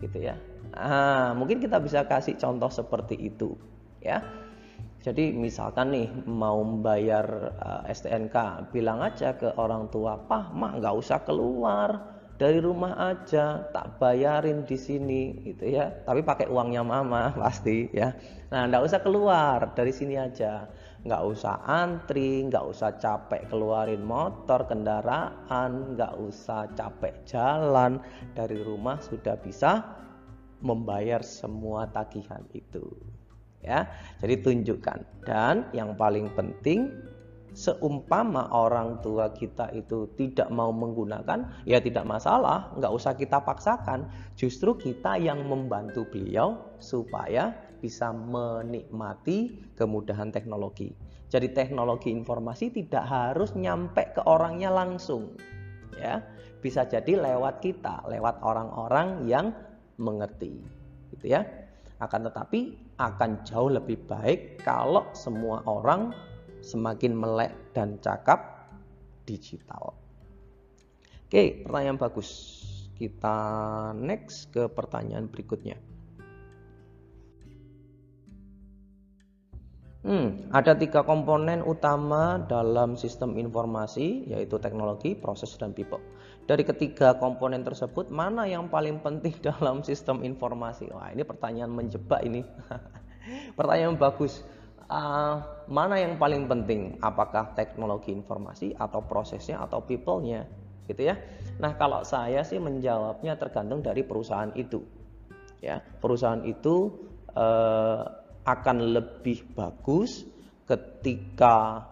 [0.00, 0.36] gitu ya.
[0.72, 3.58] Ah, mungkin kita bisa kasih contoh seperti itu
[4.00, 4.24] ya.
[5.00, 7.24] Jadi misalkan nih mau membayar
[7.56, 12.92] uh, eh, STNK, bilang aja ke orang tua, "Pah, Mak nggak usah keluar dari rumah
[13.08, 15.88] aja, tak bayarin di sini." gitu ya.
[16.04, 18.12] Tapi pakai uangnya mama pasti ya.
[18.52, 20.68] Nah, nggak usah keluar dari sini aja
[21.00, 27.96] nggak usah antri, nggak usah capek keluarin motor, kendaraan, nggak usah capek jalan
[28.36, 29.80] dari rumah sudah bisa
[30.60, 32.84] membayar semua tagihan itu.
[33.60, 33.88] Ya,
[34.24, 35.24] jadi tunjukkan.
[35.28, 36.88] Dan yang paling penting,
[37.52, 44.08] seumpama orang tua kita itu tidak mau menggunakan, ya tidak masalah, nggak usah kita paksakan.
[44.36, 50.92] Justru kita yang membantu beliau supaya bisa menikmati kemudahan teknologi.
[51.32, 55.34] Jadi teknologi informasi tidak harus nyampe ke orangnya langsung.
[55.96, 56.22] Ya,
[56.60, 59.56] bisa jadi lewat kita, lewat orang-orang yang
[59.96, 60.60] mengerti.
[61.16, 61.42] Gitu ya.
[62.00, 66.12] Akan tetapi akan jauh lebih baik kalau semua orang
[66.60, 68.68] semakin melek dan cakap
[69.24, 69.96] digital.
[71.28, 72.30] Oke, pertanyaan bagus.
[72.96, 73.38] Kita
[73.96, 75.89] next ke pertanyaan berikutnya.
[80.00, 86.00] Hmm, ada tiga komponen utama dalam sistem informasi, yaitu teknologi, proses, dan people.
[86.48, 90.88] Dari ketiga komponen tersebut, mana yang paling penting dalam sistem informasi?
[90.88, 92.40] Wah, ini pertanyaan menjebak ini.
[93.60, 94.40] pertanyaan bagus.
[94.88, 96.96] Uh, mana yang paling penting?
[97.04, 100.48] Apakah teknologi informasi atau prosesnya atau people-nya?
[100.88, 101.20] Gitu ya.
[101.60, 104.80] Nah, kalau saya sih menjawabnya tergantung dari perusahaan itu.
[105.60, 106.88] Ya, perusahaan itu
[107.36, 110.24] uh, akan lebih bagus
[110.64, 111.84] ketika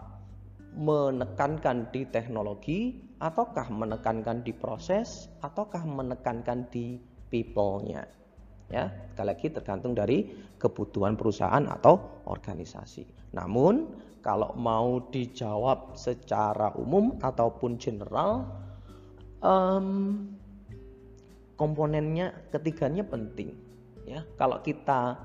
[0.78, 6.94] menekankan di teknologi ataukah menekankan di proses ataukah menekankan di
[7.28, 8.06] people-nya.
[8.68, 10.28] Ya, sekali lagi tergantung dari
[10.60, 13.32] kebutuhan perusahaan atau organisasi.
[13.32, 18.44] Namun, kalau mau dijawab secara umum ataupun general,
[19.40, 20.20] um,
[21.56, 23.56] komponennya ketiganya penting.
[24.04, 25.16] Ya, kalau kita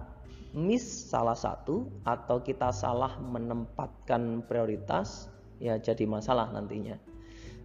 [0.54, 6.96] miss salah satu atau kita salah menempatkan prioritas ya jadi masalah nantinya.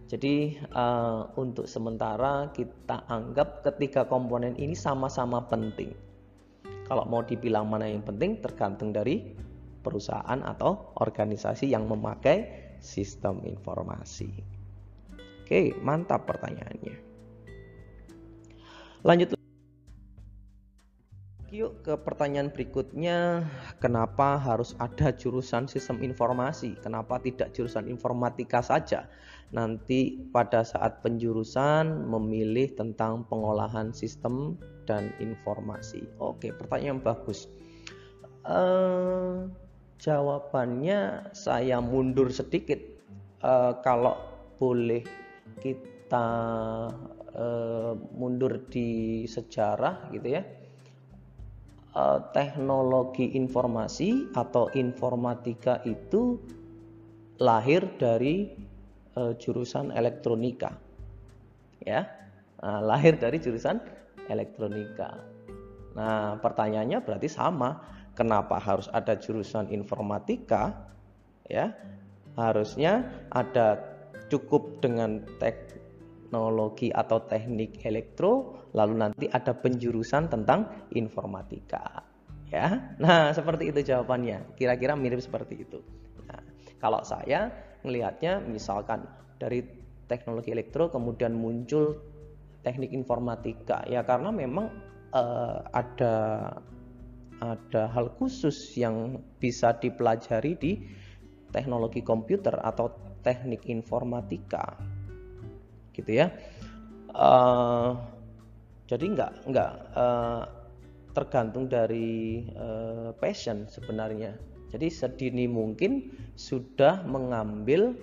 [0.09, 5.93] Jadi uh, untuk sementara kita anggap ketiga komponen ini sama-sama penting.
[6.89, 9.37] Kalau mau dibilang mana yang penting tergantung dari
[9.85, 12.49] perusahaan atau organisasi yang memakai
[12.81, 14.33] sistem informasi.
[15.45, 16.97] Oke, mantap pertanyaannya.
[19.05, 19.38] Lanjut
[21.49, 23.41] Yuk ke pertanyaan berikutnya,
[23.81, 26.77] kenapa harus ada jurusan sistem informasi?
[26.77, 29.09] Kenapa tidak jurusan informatika saja?
[29.49, 36.05] Nanti pada saat penjurusan memilih tentang pengolahan sistem dan informasi.
[36.21, 37.49] Oke, pertanyaan bagus.
[38.45, 39.49] Uh,
[39.97, 42.77] jawabannya saya mundur sedikit.
[43.41, 44.21] Uh, kalau
[44.61, 45.01] boleh
[45.65, 46.29] kita
[47.33, 50.58] uh, mundur di sejarah gitu ya
[51.95, 56.37] uh, teknologi informasi atau informatika itu
[57.39, 58.51] lahir dari
[59.15, 60.75] uh, jurusan elektronika.
[61.81, 62.05] Ya.
[62.59, 63.79] Nah, lahir dari jurusan
[64.27, 65.15] elektronika.
[65.95, 67.97] Nah, pertanyaannya berarti sama.
[68.13, 70.91] Kenapa harus ada jurusan informatika?
[71.47, 71.71] Ya.
[72.35, 73.79] Harusnya ada
[74.27, 75.23] cukup dengan
[76.29, 82.05] teknologi atau teknik elektro lalu nanti ada penjurusan tentang informatika
[82.53, 82.93] ya.
[83.01, 84.53] Nah seperti itu jawabannya.
[84.53, 85.81] Kira-kira mirip seperti itu.
[86.29, 86.37] Nah,
[86.77, 87.49] kalau saya
[87.81, 89.09] melihatnya misalkan
[89.41, 89.65] dari
[90.05, 91.97] teknologi elektro kemudian muncul
[92.61, 94.69] teknik informatika ya karena memang
[95.09, 96.13] uh, ada
[97.41, 100.71] ada hal khusus yang bisa dipelajari di
[101.49, 102.93] teknologi komputer atau
[103.25, 104.77] teknik informatika
[105.93, 106.33] gitu ya.
[107.13, 107.97] Uh,
[108.89, 110.43] jadi nggak nggak uh,
[111.13, 114.37] tergantung dari uh, passion sebenarnya.
[114.69, 117.97] Jadi sedini mungkin sudah mengambil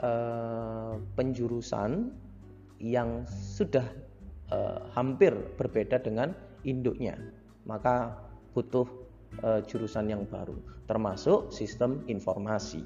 [0.00, 2.12] uh, penjurusan
[2.80, 3.84] yang sudah
[4.52, 6.36] uh, hampir berbeda dengan
[6.68, 7.16] induknya.
[7.64, 8.16] Maka
[8.52, 8.88] butuh
[9.40, 10.56] uh, jurusan yang baru
[10.90, 12.82] termasuk sistem informasi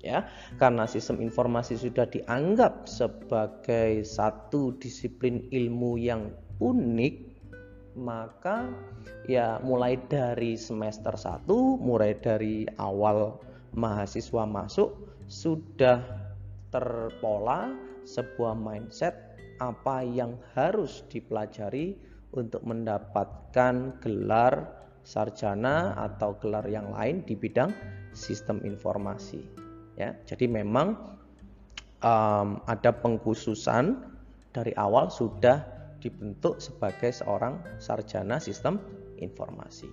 [0.00, 7.14] ya karena sistem informasi sudah dianggap sebagai satu disiplin ilmu yang unik
[8.00, 8.70] maka
[9.28, 11.48] ya mulai dari semester 1
[11.80, 13.36] mulai dari awal
[13.76, 14.94] mahasiswa masuk
[15.30, 16.00] sudah
[16.70, 17.70] terpola
[18.06, 19.14] sebuah mindset
[19.60, 21.94] apa yang harus dipelajari
[22.32, 27.74] untuk mendapatkan gelar sarjana atau gelar yang lain di bidang
[28.14, 29.59] sistem informasi.
[30.00, 30.96] Ya, jadi memang
[32.00, 34.00] um, ada pengkhususan
[34.48, 35.60] dari awal sudah
[36.00, 38.80] dibentuk sebagai seorang sarjana sistem
[39.20, 39.92] informasi.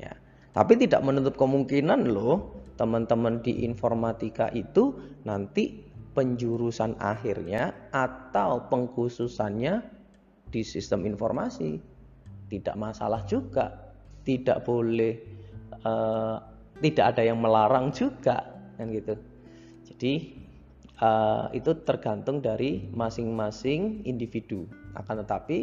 [0.00, 0.16] Ya,
[0.56, 4.96] tapi tidak menutup kemungkinan loh teman-teman di informatika itu
[5.28, 5.84] nanti
[6.16, 9.84] penjurusan akhirnya atau pengkhususannya
[10.48, 11.78] di sistem informasi
[12.48, 15.18] tidak masalah juga tidak boleh
[15.82, 16.38] uh,
[16.78, 19.14] tidak ada yang melarang juga kan gitu
[19.84, 20.12] jadi
[21.00, 25.58] uh, itu tergantung dari masing-masing individu akan tetapi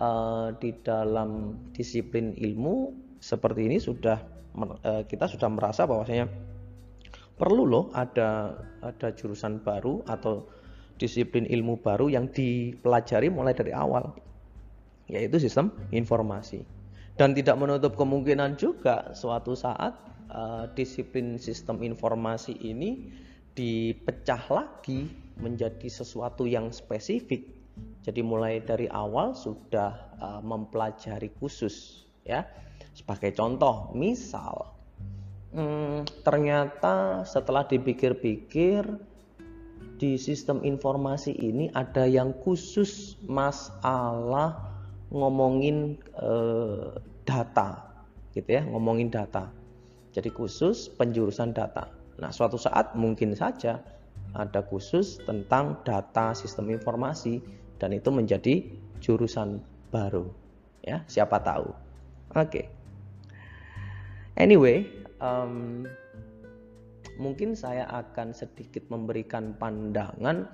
[0.00, 4.18] uh, di dalam disiplin ilmu seperti ini sudah
[4.56, 6.28] uh, kita sudah merasa bahwasanya
[7.36, 10.48] perlu loh ada ada jurusan baru atau
[10.96, 14.16] disiplin ilmu baru yang dipelajari mulai dari awal
[15.06, 16.66] yaitu sistem informasi.
[17.16, 19.96] Dan tidak menutup kemungkinan juga suatu saat
[20.30, 23.10] uh, disiplin sistem informasi ini
[23.56, 25.08] dipecah lagi
[25.40, 27.48] menjadi sesuatu yang spesifik.
[28.04, 32.44] Jadi mulai dari awal sudah uh, mempelajari khusus ya.
[32.96, 34.76] Sebagai contoh, misal
[35.52, 38.84] hmm, ternyata setelah dipikir-pikir
[39.96, 44.76] di sistem informasi ini ada yang khusus masalah
[45.08, 47.96] ngomongin eh, data
[48.36, 49.48] gitu ya ngomongin data
[50.16, 51.92] jadi khusus penjurusan data.
[52.16, 53.84] Nah suatu saat mungkin saja
[54.32, 57.44] ada khusus tentang data sistem informasi
[57.76, 58.64] dan itu menjadi
[59.04, 59.60] jurusan
[59.92, 60.24] baru.
[60.80, 61.68] Ya siapa tahu.
[62.32, 62.48] Oke.
[62.48, 62.64] Okay.
[64.40, 64.88] anyway
[65.20, 65.84] um,
[67.20, 70.48] mungkin saya akan sedikit memberikan pandangan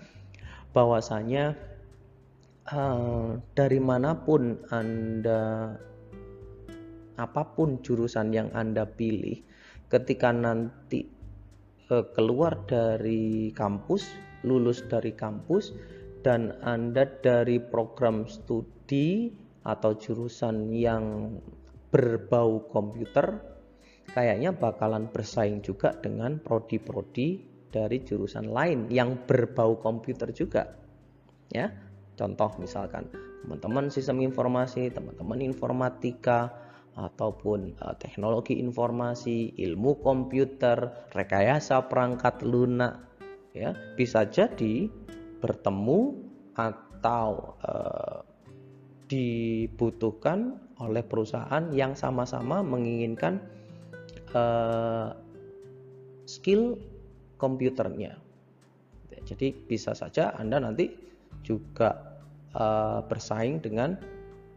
[0.75, 1.55] bahwasanya
[2.71, 5.75] uh, dari mana pun Anda
[7.21, 9.52] apa pun jurusan yang Anda pilih
[9.93, 11.05] ketika nanti
[11.93, 14.09] uh, keluar dari kampus,
[14.49, 15.77] lulus dari kampus
[16.25, 19.29] dan Anda dari program studi
[19.69, 21.37] atau jurusan yang
[21.93, 23.53] berbau komputer
[24.17, 30.73] kayaknya bakalan bersaing juga dengan prodi-prodi dari jurusan lain yang berbau komputer juga
[31.53, 31.69] ya.
[32.13, 33.09] Contoh misalkan
[33.45, 36.53] teman-teman sistem informasi, teman-teman informatika,
[36.97, 43.01] ataupun uh, teknologi informasi, ilmu komputer, rekayasa perangkat lunak,
[43.57, 44.89] ya bisa jadi
[45.41, 46.01] bertemu
[46.57, 48.21] atau uh,
[49.09, 53.41] dibutuhkan oleh perusahaan yang sama-sama menginginkan
[54.33, 55.13] uh,
[56.25, 56.81] skill
[57.37, 58.17] komputernya.
[59.23, 60.91] Jadi bisa saja Anda nanti
[61.47, 62.19] juga
[62.57, 63.99] uh, bersaing dengan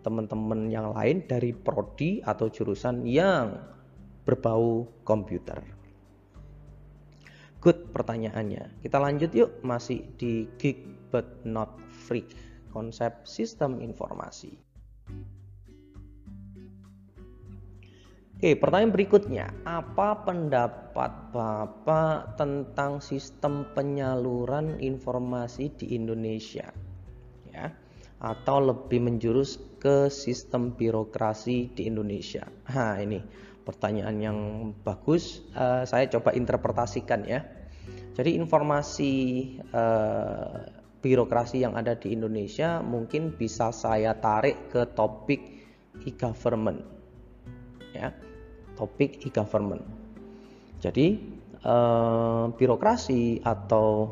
[0.05, 3.57] teman-teman yang lain dari prodi atau jurusan yang
[4.21, 5.65] berbau komputer.
[7.57, 8.85] Good pertanyaannya.
[8.85, 11.73] Kita lanjut yuk masih di geek but not
[12.05, 12.29] freak
[12.69, 14.53] konsep sistem informasi.
[18.35, 26.67] Oke, pertanyaan berikutnya, apa pendapat Bapak tentang sistem penyaluran informasi di Indonesia?
[27.47, 27.71] Ya,
[28.25, 32.49] atau lebih menjurus ke sistem birokrasi di Indonesia.
[32.73, 33.21] Nah, ini
[33.61, 34.37] pertanyaan yang
[34.81, 35.45] bagus.
[35.53, 37.45] Uh, saya coba interpretasikan ya.
[38.17, 39.13] Jadi informasi
[39.69, 40.65] uh,
[41.05, 45.41] birokrasi yang ada di Indonesia mungkin bisa saya tarik ke topik
[46.01, 46.81] e-government.
[47.93, 48.09] Ya
[48.75, 49.81] topik e-government.
[50.83, 51.07] Jadi
[51.63, 54.11] eh, birokrasi atau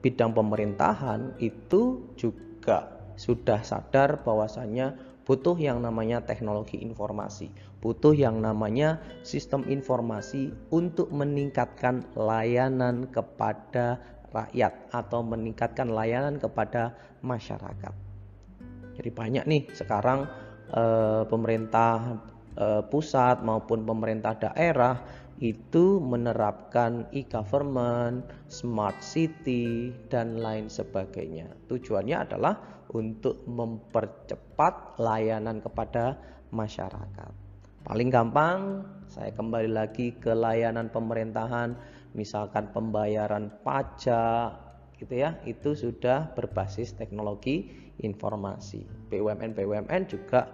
[0.00, 4.96] bidang pemerintahan itu juga sudah sadar bahwasanya
[5.28, 7.52] butuh yang namanya teknologi informasi,
[7.84, 14.00] butuh yang namanya sistem informasi untuk meningkatkan layanan kepada
[14.32, 17.92] rakyat atau meningkatkan layanan kepada masyarakat.
[18.96, 20.24] Jadi banyak nih sekarang
[20.72, 22.16] eh, pemerintah
[22.56, 24.96] eh, pusat maupun pemerintah daerah
[25.40, 31.48] itu menerapkan e-government, smart city, dan lain sebagainya.
[31.72, 36.18] Tujuannya adalah untuk mempercepat layanan kepada
[36.50, 37.32] masyarakat.
[37.86, 41.78] Paling gampang, saya kembali lagi ke layanan pemerintahan,
[42.12, 44.52] misalkan pembayaran pajak,
[45.00, 47.72] gitu ya, itu sudah berbasis teknologi
[48.04, 48.84] informasi.
[49.08, 50.44] BUMN BUMN juga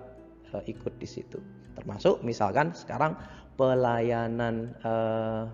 [0.54, 1.42] uh, ikut di situ.
[1.76, 3.20] Termasuk misalkan sekarang
[3.56, 5.44] pelayanan eh,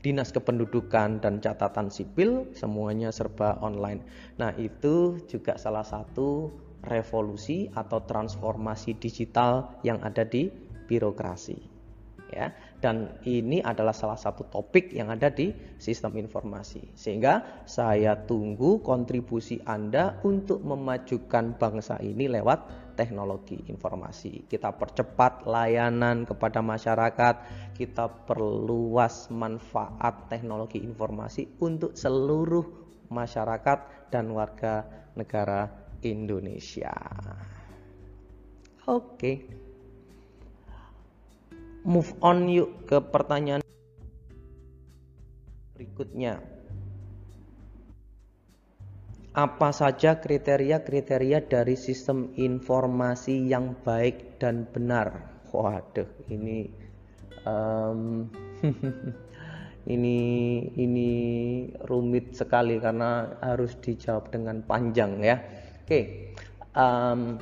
[0.00, 4.04] dinas kependudukan dan catatan sipil semuanya serba online.
[4.38, 6.54] Nah, itu juga salah satu
[6.86, 10.48] revolusi atau transformasi digital yang ada di
[10.86, 11.78] birokrasi
[12.32, 18.84] ya dan ini adalah salah satu topik yang ada di sistem informasi sehingga saya tunggu
[18.84, 24.50] kontribusi Anda untuk memajukan bangsa ini lewat teknologi informasi.
[24.50, 27.34] Kita percepat layanan kepada masyarakat.
[27.78, 32.66] Kita perluas manfaat teknologi informasi untuk seluruh
[33.06, 34.82] masyarakat dan warga
[35.14, 35.70] negara
[36.02, 36.98] Indonesia.
[38.90, 39.46] Oke.
[41.86, 43.62] Move on yuk ke pertanyaan
[45.78, 46.57] berikutnya.
[49.38, 55.38] Apa saja kriteria-kriteria dari sistem informasi yang baik dan benar?
[55.54, 56.66] Waduh, ini
[57.46, 58.26] um,
[59.94, 60.18] ini
[60.74, 61.10] ini
[61.86, 65.38] rumit sekali karena harus dijawab dengan panjang ya.
[65.86, 66.34] Oke,
[66.74, 67.38] um,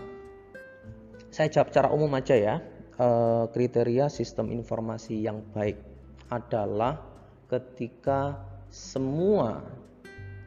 [1.33, 2.61] saya jawab secara umum aja ya
[3.01, 5.81] uh, kriteria sistem informasi yang baik
[6.29, 7.01] adalah
[7.49, 8.37] ketika
[8.69, 9.65] semua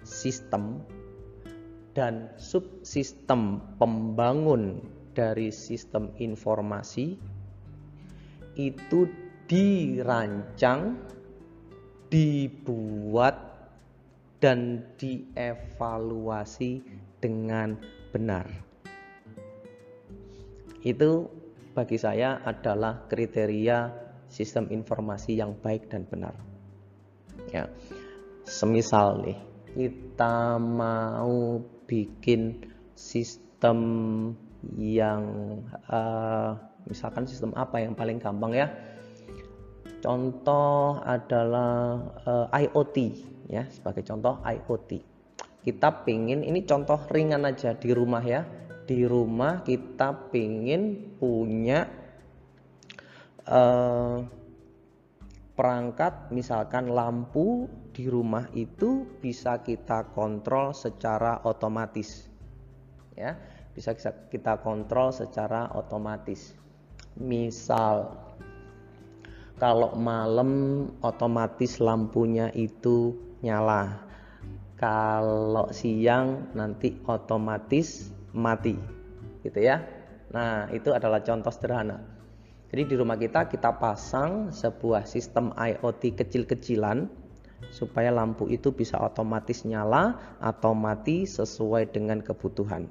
[0.06, 0.86] sistem
[2.00, 4.80] dan subsistem pembangun
[5.12, 7.20] dari sistem informasi
[8.56, 9.04] itu
[9.52, 10.95] dirancang,
[12.08, 13.36] dibuat,
[14.39, 16.80] dan dievaluasi
[17.20, 17.76] dengan
[18.16, 18.47] benar.
[20.80, 21.28] Itu
[21.76, 23.91] bagi saya adalah kriteria
[24.32, 26.32] sistem informasi yang baik dan benar.
[27.52, 27.68] Ya.
[28.47, 29.39] Semisal nih,
[29.76, 31.60] kita mau
[31.90, 33.80] bikin sistem
[34.78, 35.24] yang
[35.90, 36.54] uh,
[36.86, 38.70] misalkan sistem apa yang paling gampang ya.
[40.00, 42.98] Contoh adalah uh, eh, IoT
[43.52, 45.02] ya, sebagai contoh IoT.
[45.66, 48.48] Kita pingin ini contoh ringan aja di rumah ya
[48.90, 51.86] di rumah kita pingin punya
[53.46, 54.18] uh,
[55.54, 57.70] perangkat misalkan lampu
[58.00, 62.32] di rumah itu bisa kita kontrol secara otomatis.
[63.12, 63.36] Ya
[63.76, 63.91] bisa
[64.32, 66.56] kita kontrol secara otomatis.
[67.20, 68.16] Misal
[69.60, 74.08] kalau malam otomatis lampunya itu nyala.
[74.80, 78.80] Kalau siang nanti otomatis mati
[79.43, 79.84] gitu ya.
[80.32, 82.00] Nah itu adalah contoh sederhana.
[82.72, 87.19] Jadi di rumah kita kita pasang sebuah sistem IoT kecil-kecilan
[87.70, 92.88] supaya lampu itu bisa otomatis nyala atau mati sesuai dengan kebutuhan.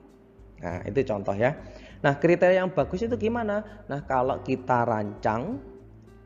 [0.63, 1.57] Nah itu contoh ya.
[2.05, 3.85] Nah kriteria yang bagus itu gimana?
[3.91, 5.59] Nah kalau kita rancang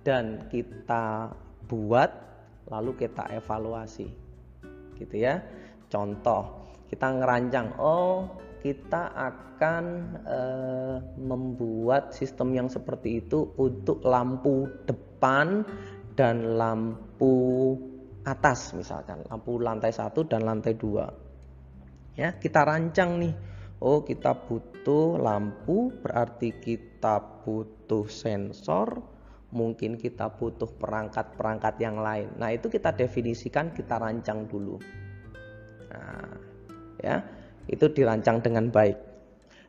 [0.05, 1.33] dan kita
[1.71, 2.11] buat
[2.69, 4.09] lalu kita evaluasi.
[5.01, 5.41] Gitu ya.
[5.89, 9.85] Contoh kita ngerancang oh kita akan
[10.23, 15.67] uh, membuat sistem yang seperti itu untuk lampu depan
[16.15, 17.75] dan lampu
[18.23, 19.23] atas misalkan.
[19.27, 21.11] Lampu lantai satu dan lantai dua.
[22.19, 23.35] Ya kita rancang nih.
[23.83, 29.03] Oh kita butuh lampu berarti kita butuh sensor
[29.53, 32.31] mungkin kita butuh perangkat-perangkat yang lain.
[32.41, 34.79] Nah itu kita definisikan kita rancang dulu.
[35.93, 36.31] Nah
[37.03, 37.21] ya
[37.69, 38.97] itu dirancang dengan baik.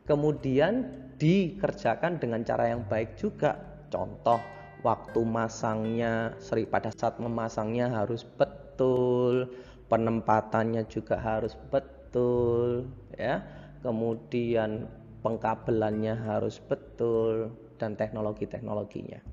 [0.04, 3.56] Kemudian dikerjakan dengan cara yang baik juga.
[3.88, 4.41] Contoh,
[4.84, 9.50] waktu masangnya, seri pada saat memasangnya harus betul,
[9.88, 13.42] penempatannya juga harus betul, ya.
[13.80, 14.88] Kemudian
[15.24, 19.24] pengkabelannya harus betul dan teknologi-teknologinya.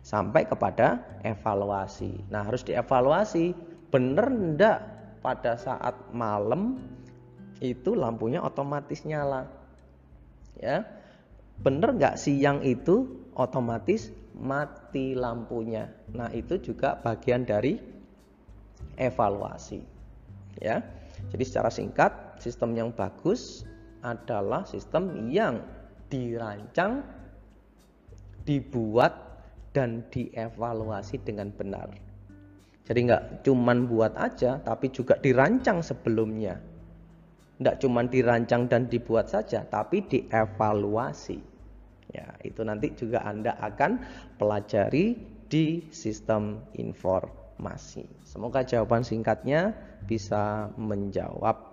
[0.00, 2.24] Sampai kepada evaluasi.
[2.32, 3.52] Nah, harus dievaluasi
[3.92, 4.78] benar enggak
[5.20, 6.80] pada saat malam
[7.60, 9.48] itu lampunya otomatis nyala.
[10.56, 10.84] Ya.
[11.58, 15.90] Bener nggak siang itu otomatis mati lampunya.
[16.14, 17.78] Nah, itu juga bagian dari
[18.96, 19.82] evaluasi.
[20.62, 20.82] Ya.
[21.34, 23.66] Jadi secara singkat, sistem yang bagus
[24.02, 25.58] adalah sistem yang
[26.08, 27.02] dirancang,
[28.46, 29.12] dibuat
[29.74, 31.90] dan dievaluasi dengan benar.
[32.88, 36.56] Jadi nggak cuman buat aja, tapi juga dirancang sebelumnya.
[37.60, 41.36] Nggak cuman dirancang dan dibuat saja, tapi dievaluasi.
[42.08, 44.00] Ya, itu nanti juga Anda akan
[44.40, 48.04] pelajari di sistem informasi.
[48.24, 49.76] Semoga jawaban singkatnya
[50.08, 51.68] bisa menjawab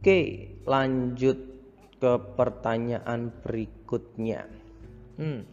[0.00, 1.36] Oke, lanjut
[2.00, 4.48] ke pertanyaan berikutnya.
[5.20, 5.44] Hmm.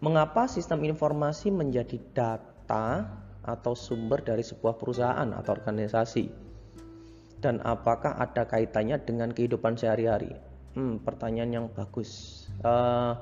[0.00, 3.04] Mengapa sistem informasi menjadi data
[3.44, 6.30] atau sumber dari sebuah perusahaan atau organisasi?
[7.38, 10.34] Dan apakah ada kaitannya dengan kehidupan sehari-hari?
[10.74, 12.44] Hmm, pertanyaan yang bagus.
[12.66, 13.14] Uh,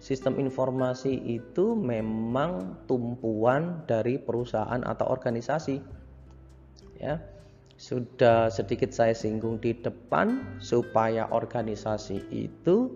[0.00, 5.76] sistem informasi itu memang tumpuan dari perusahaan atau organisasi.
[7.00, 7.20] Ya,
[7.80, 12.92] sudah sedikit saya singgung di depan supaya organisasi itu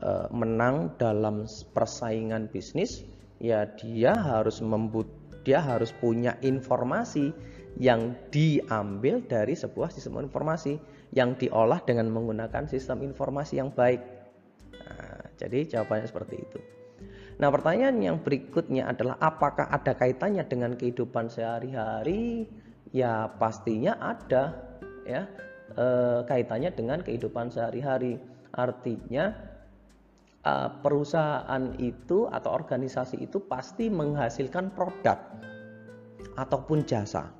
[0.00, 1.44] e, menang dalam
[1.76, 3.04] persaingan bisnis
[3.44, 5.04] ya dia harus membut
[5.46, 7.32] dia harus punya informasi
[7.78, 10.76] yang diambil dari sebuah sistem informasi
[11.14, 14.02] yang diolah dengan menggunakan sistem informasi yang baik.
[14.74, 16.58] Nah, jadi jawabannya seperti itu.
[17.40, 22.44] Nah, pertanyaan yang berikutnya adalah apakah ada kaitannya dengan kehidupan sehari-hari?
[22.90, 24.58] ya pastinya ada
[25.06, 25.26] ya
[25.74, 25.86] e,
[26.26, 28.18] kaitannya dengan kehidupan sehari-hari.
[28.50, 29.30] Artinya
[30.44, 35.18] e, perusahaan itu atau organisasi itu pasti menghasilkan produk
[36.36, 37.32] ataupun jasa.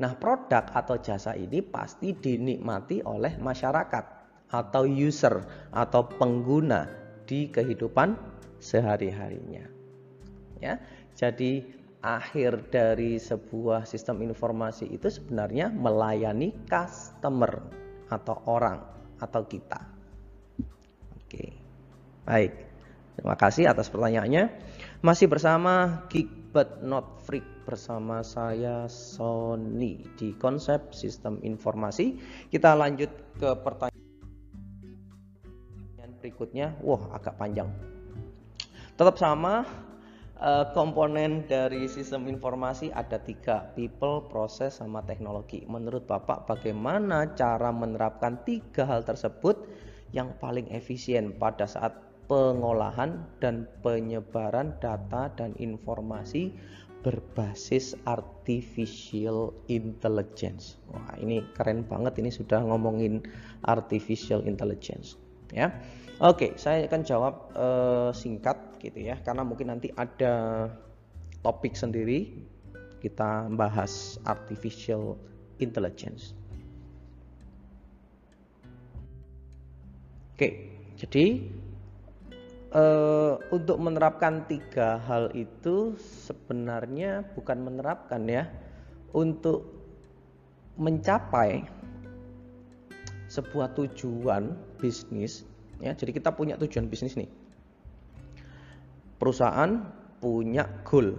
[0.00, 4.04] Nah, produk atau jasa ini pasti dinikmati oleh masyarakat
[4.52, 6.88] atau user atau pengguna
[7.24, 8.18] di kehidupan
[8.58, 9.64] sehari-harinya.
[10.58, 10.78] Ya.
[11.12, 11.62] Jadi
[12.02, 17.62] akhir dari sebuah sistem informasi itu sebenarnya melayani customer
[18.10, 18.82] atau orang
[19.22, 19.91] atau kita.
[22.22, 22.52] Baik.
[23.18, 24.48] Terima kasih atas pertanyaannya.
[25.02, 32.20] Masih bersama Geek but not freak bersama saya Sony di konsep sistem informasi.
[32.52, 33.10] Kita lanjut
[33.40, 34.02] ke pertanyaan
[36.20, 36.76] berikutnya.
[36.84, 37.72] Wah, agak panjang.
[38.94, 39.66] Tetap sama
[40.38, 45.64] uh, komponen dari sistem informasi ada tiga people, proses, sama teknologi.
[45.64, 49.66] Menurut Bapak bagaimana cara menerapkan tiga hal tersebut
[50.12, 56.54] yang paling efisien pada saat pengolahan dan penyebaran data dan informasi
[57.02, 60.78] berbasis artificial intelligence.
[60.94, 63.26] Wah, ini keren banget ini sudah ngomongin
[63.66, 65.18] artificial intelligence
[65.50, 65.74] ya.
[66.22, 70.70] Oke, saya akan jawab uh, singkat gitu ya, karena mungkin nanti ada
[71.42, 72.30] topik sendiri
[73.02, 75.18] kita bahas artificial
[75.58, 76.38] intelligence.
[80.38, 81.42] Oke, jadi
[82.72, 88.48] uh, untuk menerapkan tiga hal itu sebenarnya bukan menerapkan ya,
[89.12, 89.68] untuk
[90.80, 91.68] mencapai
[93.28, 95.44] sebuah tujuan bisnis
[95.80, 95.92] ya.
[95.92, 97.28] Jadi kita punya tujuan bisnis nih.
[99.20, 99.86] Perusahaan
[100.18, 101.16] punya goal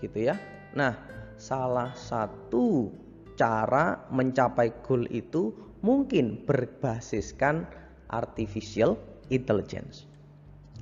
[0.00, 0.38] gitu ya.
[0.74, 0.96] Nah
[1.38, 2.88] salah satu
[3.34, 5.50] cara mencapai goal itu
[5.82, 7.66] mungkin berbasiskan
[8.08, 8.94] artificial
[9.28, 10.13] intelligence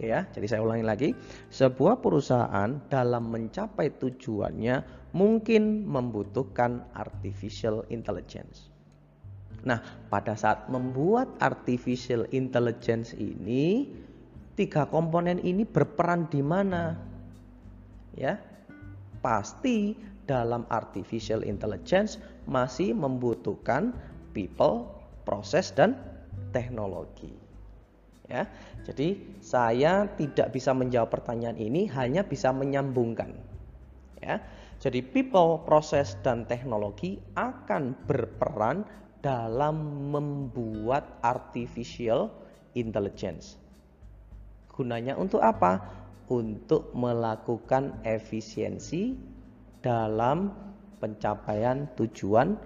[0.01, 1.09] ya jadi saya ulangi lagi
[1.53, 8.73] sebuah perusahaan dalam mencapai tujuannya mungkin membutuhkan artificial intelligence
[9.63, 9.79] Nah,
[10.11, 13.87] pada saat membuat artificial intelligence ini,
[14.59, 16.99] tiga komponen ini berperan di mana?
[18.19, 18.43] Ya,
[19.23, 19.95] pasti
[20.27, 22.19] dalam artificial intelligence
[22.51, 23.95] masih membutuhkan
[24.35, 24.91] people,
[25.23, 25.95] proses dan
[26.51, 27.42] teknologi.
[28.33, 28.49] Ya,
[28.89, 33.37] jadi saya tidak bisa menjawab pertanyaan ini, hanya bisa menyambungkan.
[34.25, 34.41] Ya,
[34.81, 38.89] jadi people, proses dan teknologi akan berperan
[39.21, 42.33] dalam membuat artificial
[42.73, 43.61] intelligence.
[44.73, 45.85] Gunanya untuk apa?
[46.33, 49.13] Untuk melakukan efisiensi
[49.85, 50.57] dalam
[50.97, 52.57] pencapaian tujuan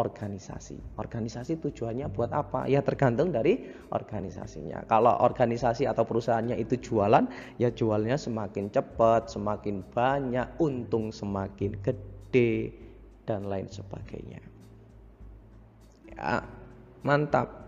[0.00, 0.96] organisasi.
[0.96, 2.64] Organisasi tujuannya buat apa?
[2.64, 4.88] Ya tergantung dari organisasinya.
[4.88, 7.28] Kalau organisasi atau perusahaannya itu jualan,
[7.60, 12.72] ya jualnya semakin cepat, semakin banyak, untung semakin gede
[13.28, 14.40] dan lain sebagainya.
[16.16, 16.40] Ya,
[17.04, 17.59] mantap.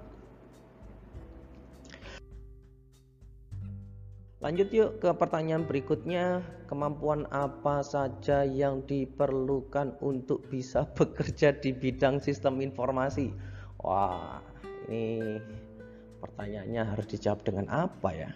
[4.43, 6.43] Lanjut yuk ke pertanyaan berikutnya.
[6.67, 13.31] Kemampuan apa saja yang diperlukan untuk bisa bekerja di bidang sistem informasi?
[13.79, 14.43] Wah,
[14.91, 15.39] ini
[16.19, 18.31] pertanyaannya harus dijawab dengan apa ya?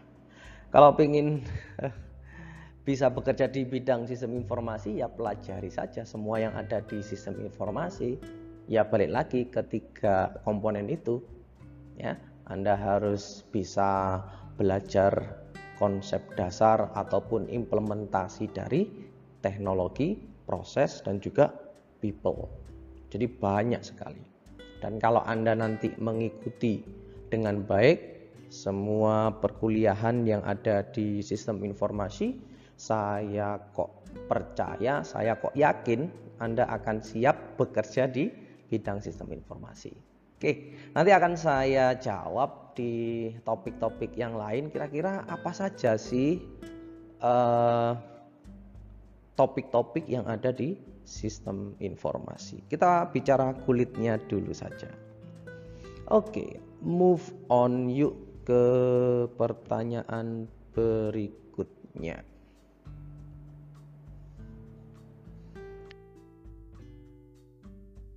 [0.71, 1.43] Kalau ingin
[2.87, 8.15] bisa bekerja di bidang sistem informasi ya pelajari saja semua yang ada di sistem informasi.
[8.71, 11.19] Ya balik lagi ketiga komponen itu
[11.99, 12.15] ya.
[12.47, 14.23] Anda harus bisa
[14.55, 15.46] belajar
[15.77, 18.89] konsep dasar ataupun implementasi dari
[19.41, 20.17] teknologi,
[20.49, 21.53] proses dan juga
[22.01, 22.49] people.
[23.13, 24.23] Jadi banyak sekali.
[24.83, 26.85] Dan kalau Anda nanti mengikuti
[27.33, 28.17] dengan baik
[28.53, 32.39] semua perkuliahan yang ada di sistem informasi,
[32.77, 36.07] saya kok percaya, saya kok yakin
[36.39, 38.29] Anda akan siap bekerja di
[38.69, 40.06] bidang sistem informasi.
[40.37, 44.69] Oke, nanti akan saya jawab di topik-topik yang lain.
[44.69, 46.37] Kira-kira apa saja sih
[47.25, 47.97] uh,
[49.33, 50.77] topik-topik yang ada di
[51.09, 52.61] sistem informasi?
[52.69, 54.93] Kita bicara kulitnya dulu saja.
[56.13, 58.65] Oke, move on yuk ke
[59.41, 60.45] pertanyaan
[60.77, 62.36] berikutnya.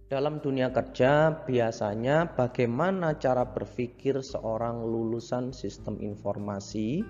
[0.10, 7.06] Dalam dunia kerja, biasanya bagaimana cara berpikir seorang lulusan sistem informasi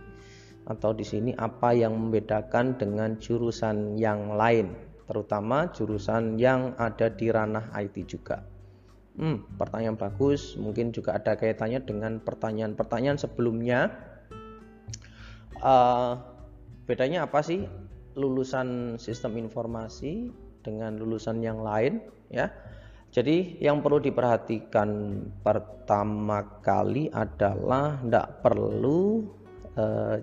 [0.67, 4.75] atau di sini apa yang membedakan dengan jurusan yang lain,
[5.07, 8.43] terutama jurusan yang ada di ranah IT juga.
[9.15, 13.95] Hmm, pertanyaan bagus, mungkin juga ada kaitannya dengan pertanyaan-pertanyaan sebelumnya.
[15.63, 16.19] Uh,
[16.83, 17.63] bedanya apa sih
[18.19, 20.35] lulusan sistem informasi
[20.67, 22.03] dengan lulusan yang lain?
[22.27, 22.51] Ya,
[23.09, 24.89] jadi yang perlu diperhatikan
[25.41, 29.25] pertama kali adalah tidak perlu
[29.73, 30.21] uh,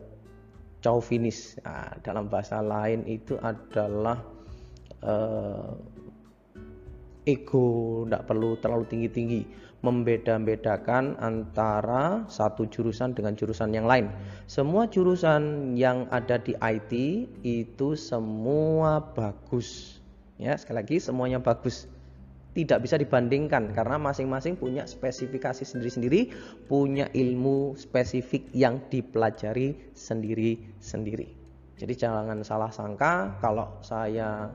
[0.78, 1.58] chauvinis.
[1.66, 4.22] Nah, dalam bahasa lain itu adalah
[5.02, 5.74] uh,
[7.26, 9.42] ego, tidak perlu terlalu tinggi-tinggi.
[9.82, 14.14] Membeda-bedakan antara satu jurusan dengan jurusan yang lain.
[14.46, 16.92] Semua jurusan yang ada di IT
[17.42, 19.98] itu semua bagus.
[20.38, 21.90] Ya, sekali lagi semuanya bagus
[22.56, 26.32] tidak bisa dibandingkan karena masing-masing punya spesifikasi sendiri-sendiri,
[26.64, 31.28] punya ilmu spesifik yang dipelajari sendiri-sendiri.
[31.76, 34.48] Jadi jangan salah sangka kalau saya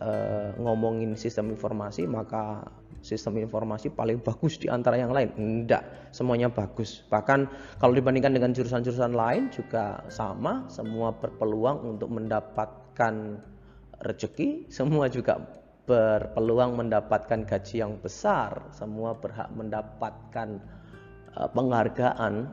[0.00, 0.10] e,
[0.56, 2.64] ngomongin sistem informasi maka
[3.04, 5.36] sistem informasi paling bagus di antara yang lain.
[5.68, 7.04] Tidak, semuanya bagus.
[7.12, 7.40] Bahkan
[7.76, 13.36] kalau dibandingkan dengan jurusan-jurusan lain juga sama, semua berpeluang untuk mendapatkan
[14.00, 15.36] rezeki, semua juga
[15.84, 20.60] berpeluang mendapatkan gaji yang besar, semua berhak mendapatkan
[21.36, 22.48] uh, penghargaan,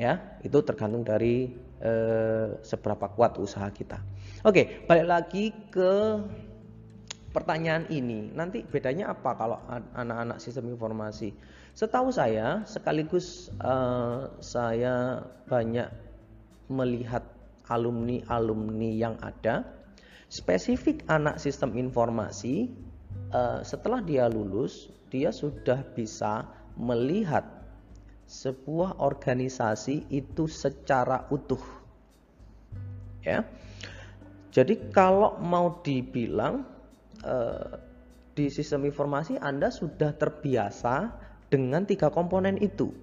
[0.00, 1.52] ya itu tergantung dari
[1.84, 4.00] uh, seberapa kuat usaha kita.
[4.48, 6.16] Oke, balik lagi ke
[7.36, 8.32] pertanyaan ini.
[8.32, 9.60] Nanti bedanya apa kalau
[9.94, 11.36] anak-anak sistem informasi?
[11.76, 15.86] Setahu saya, sekaligus uh, saya banyak
[16.72, 17.22] melihat
[17.70, 19.62] alumni-alumni yang ada
[20.30, 22.70] Spesifik anak sistem informasi,
[23.34, 26.46] uh, setelah dia lulus, dia sudah bisa
[26.78, 27.42] melihat
[28.30, 31.58] sebuah organisasi itu secara utuh.
[33.26, 33.42] Ya.
[34.54, 36.62] Jadi kalau mau dibilang
[37.26, 37.74] uh,
[38.38, 41.10] di sistem informasi Anda sudah terbiasa
[41.50, 42.94] dengan tiga komponen itu.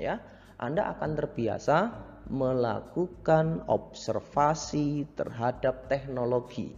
[0.00, 0.24] Ya.
[0.56, 1.92] Anda akan terbiasa
[2.30, 6.72] melakukan observasi terhadap teknologi,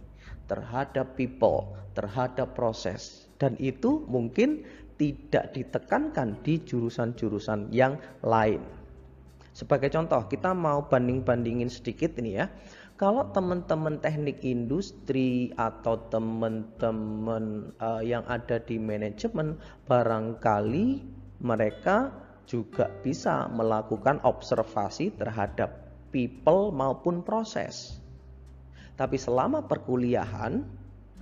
[0.51, 3.27] terhadap people, terhadap proses.
[3.37, 4.65] Dan itu mungkin
[4.97, 8.59] tidak ditekankan di jurusan-jurusan yang lain.
[9.53, 12.45] Sebagai contoh, kita mau banding-bandingin sedikit ini ya.
[12.97, 21.05] Kalau teman-teman teknik industri atau teman-teman uh, yang ada di manajemen, barangkali
[21.41, 22.09] mereka
[22.47, 27.99] juga bisa melakukan observasi terhadap people maupun proses.
[28.97, 30.63] Tapi selama perkuliahan,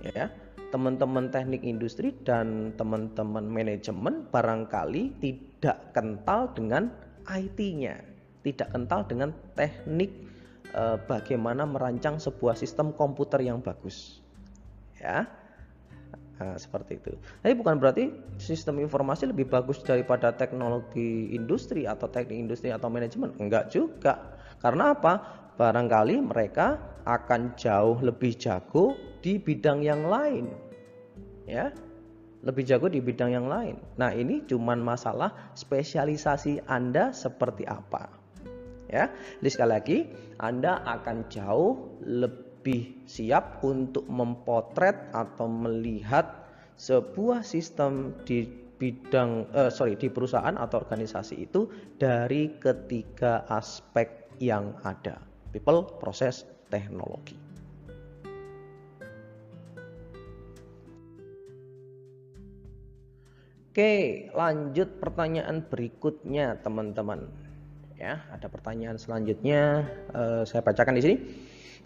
[0.00, 0.32] ya,
[0.70, 6.88] teman-teman teknik industri dan teman-teman manajemen barangkali tidak kental dengan
[7.26, 8.00] IT-nya,
[8.46, 10.10] tidak kental dengan teknik
[10.70, 14.22] e, bagaimana merancang sebuah sistem komputer yang bagus.
[14.96, 15.26] Ya.
[16.36, 17.16] Nah, seperti itu.
[17.40, 23.32] Tapi bukan berarti sistem informasi lebih bagus daripada teknologi industri atau teknik industri atau manajemen.
[23.40, 24.36] Enggak juga.
[24.60, 25.44] Karena apa?
[25.56, 28.92] Barangkali mereka akan jauh lebih jago
[29.24, 30.52] di bidang yang lain.
[31.48, 31.72] Ya.
[32.44, 33.80] Lebih jago di bidang yang lain.
[33.96, 38.12] Nah, ini cuman masalah spesialisasi Anda seperti apa.
[38.92, 39.08] Ya.
[39.40, 39.98] Jadi sekali lagi,
[40.36, 48.42] Anda akan jauh lebih lebih siap untuk mempotret atau melihat sebuah sistem di
[48.82, 55.22] bidang uh, sorry di perusahaan atau organisasi itu dari ketiga aspek yang ada
[55.54, 57.38] people, proses, teknologi.
[63.70, 67.30] Oke, lanjut pertanyaan berikutnya teman-teman.
[67.94, 69.86] Ya, ada pertanyaan selanjutnya
[70.18, 71.16] uh, saya bacakan di sini.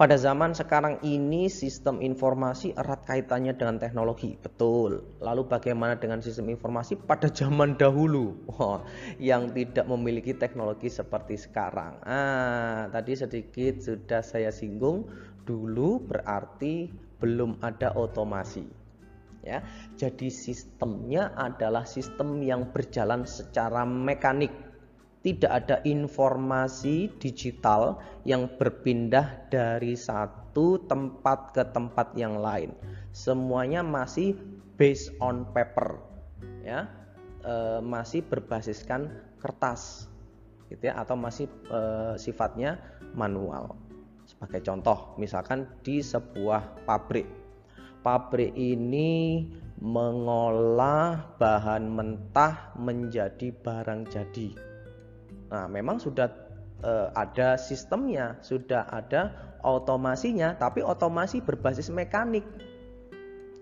[0.00, 5.04] Pada zaman sekarang ini sistem informasi erat kaitannya dengan teknologi, betul.
[5.20, 8.80] Lalu bagaimana dengan sistem informasi pada zaman dahulu, oh,
[9.20, 12.00] yang tidak memiliki teknologi seperti sekarang?
[12.00, 15.04] Ah, tadi sedikit sudah saya singgung.
[15.44, 16.88] Dulu berarti
[17.20, 18.64] belum ada otomasi.
[19.44, 19.60] Ya,
[20.00, 24.69] jadi sistemnya adalah sistem yang berjalan secara mekanik
[25.20, 32.72] tidak ada informasi digital yang berpindah dari satu tempat ke tempat yang lain.
[33.12, 34.32] Semuanya masih
[34.80, 36.00] based on paper,
[36.64, 36.88] ya,
[37.44, 39.12] e, masih berbasiskan
[39.44, 40.08] kertas,
[40.72, 41.80] gitu ya, atau masih e,
[42.16, 42.80] sifatnya
[43.12, 43.76] manual.
[44.24, 47.28] Sebagai contoh, misalkan di sebuah pabrik,
[48.00, 49.44] pabrik ini
[49.84, 54.69] mengolah bahan mentah menjadi barang jadi
[55.50, 56.30] Nah, memang sudah
[56.86, 59.34] uh, ada sistemnya, sudah ada
[59.66, 62.46] otomasinya, tapi otomasi berbasis mekanik.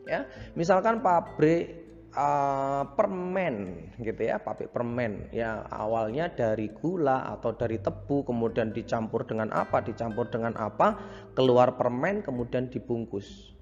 [0.09, 0.24] Ya,
[0.57, 1.84] misalkan pabrik
[2.16, 9.28] uh, permen gitu ya, pabrik permen ya awalnya dari gula atau dari tebu, kemudian dicampur
[9.28, 10.97] dengan apa, dicampur dengan apa,
[11.36, 13.53] keluar permen kemudian dibungkus.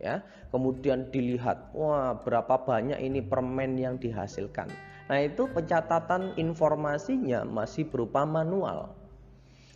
[0.00, 4.72] Ya, kemudian dilihat, wah berapa banyak ini permen yang dihasilkan
[5.10, 8.94] Nah, itu pencatatan informasinya masih berupa manual.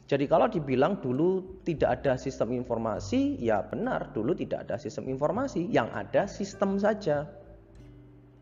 [0.07, 5.67] Jadi kalau dibilang dulu tidak ada sistem informasi, ya benar, dulu tidak ada sistem informasi,
[5.75, 7.27] yang ada sistem saja.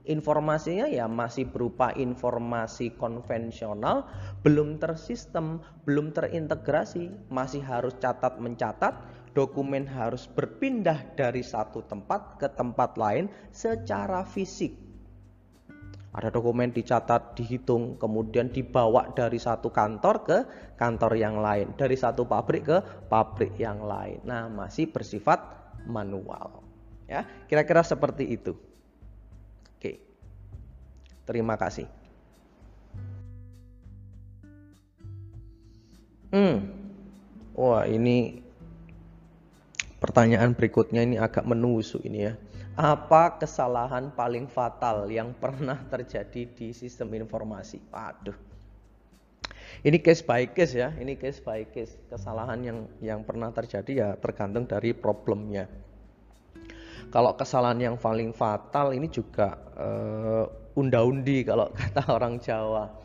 [0.05, 4.05] Informasinya ya masih berupa informasi konvensional,
[4.45, 9.01] belum tersistem, belum terintegrasi, masih harus catat mencatat,
[9.33, 14.82] dokumen harus berpindah dari satu tempat ke tempat lain secara fisik
[16.13, 20.39] ada dokumen dicatat, dihitung, kemudian dibawa dari satu kantor ke
[20.77, 24.21] kantor yang lain, dari satu pabrik ke pabrik yang lain.
[24.29, 25.41] Nah, masih bersifat
[25.89, 26.61] manual.
[27.09, 28.53] Ya, kira-kira seperti itu.
[29.81, 30.05] Oke.
[31.25, 31.89] Terima kasih.
[36.29, 36.69] Hmm.
[37.57, 38.41] Wah, ini
[39.97, 42.35] pertanyaan berikutnya ini agak menusuk ini ya
[42.73, 47.81] apa kesalahan paling fatal yang pernah terjadi di sistem informasi?
[47.93, 48.53] Waduh.
[49.83, 51.99] Ini case by case ya, ini case by case.
[52.07, 55.67] Kesalahan yang yang pernah terjadi ya tergantung dari problemnya.
[57.13, 60.47] Kalau kesalahan yang paling fatal ini juga uh,
[60.79, 63.01] unda-undi kalau kata orang Jawa.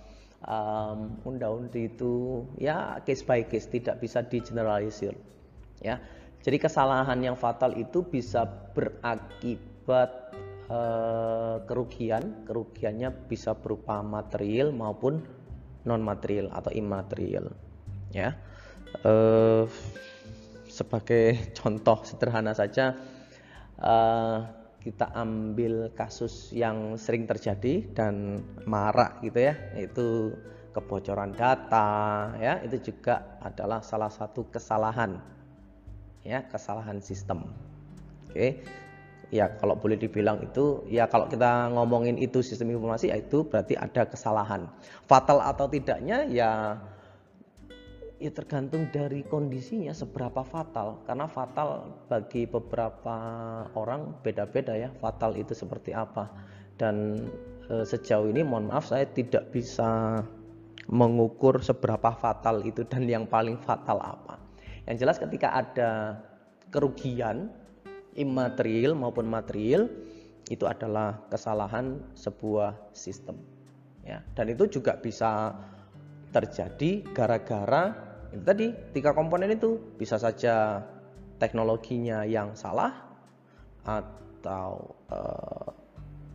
[0.47, 5.17] Um, unda-undi itu ya case by case tidak bisa digeneralisir.
[5.81, 5.97] Ya,
[6.45, 10.31] jadi kesalahan yang fatal itu bisa berakibat
[10.71, 12.45] uh, kerugian.
[12.47, 15.23] Kerugiannya bisa berupa material maupun
[15.83, 17.51] non material atau imaterial.
[18.15, 18.37] Ya.
[19.03, 19.67] Uh,
[20.71, 22.95] sebagai contoh sederhana saja
[23.81, 24.47] uh,
[24.79, 30.31] kita ambil kasus yang sering terjadi dan marak gitu ya, yaitu
[30.71, 35.19] kebocoran data ya, itu juga adalah salah satu kesalahan
[36.27, 37.47] ya kesalahan sistem.
[38.27, 38.59] Oke.
[39.27, 43.75] Ya, kalau boleh dibilang itu ya kalau kita ngomongin itu sistem informasi ya itu berarti
[43.75, 44.71] ada kesalahan.
[45.03, 46.79] Fatal atau tidaknya ya
[48.17, 53.17] ya tergantung dari kondisinya seberapa fatal karena fatal bagi beberapa
[53.77, 56.25] orang beda-beda ya fatal itu seperti apa
[56.81, 57.29] dan
[57.69, 60.21] e, sejauh ini mohon maaf saya tidak bisa
[60.89, 64.46] mengukur seberapa fatal itu dan yang paling fatal apa
[64.87, 66.23] yang jelas ketika ada
[66.71, 67.51] kerugian
[68.15, 69.91] imaterial maupun material
[70.47, 73.35] itu adalah kesalahan sebuah sistem.
[74.07, 75.51] Ya, dan itu juga bisa
[76.31, 77.91] terjadi gara-gara
[78.31, 79.75] itu tadi tiga komponen itu.
[79.99, 80.83] Bisa saja
[81.35, 82.95] teknologinya yang salah
[83.83, 85.69] atau uh,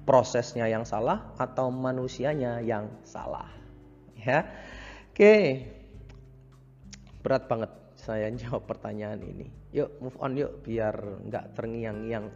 [0.05, 3.49] prosesnya yang salah atau manusianya yang salah.
[4.21, 4.45] Ya
[5.09, 5.37] oke.
[7.25, 10.95] Berat banget saya jawab pertanyaan ini yuk move on yuk biar
[11.31, 12.27] nggak terngiang-ngiang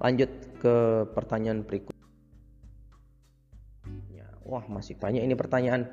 [0.00, 1.92] lanjut ke pertanyaan berikut
[4.42, 5.86] wah masih banyak ini pertanyaan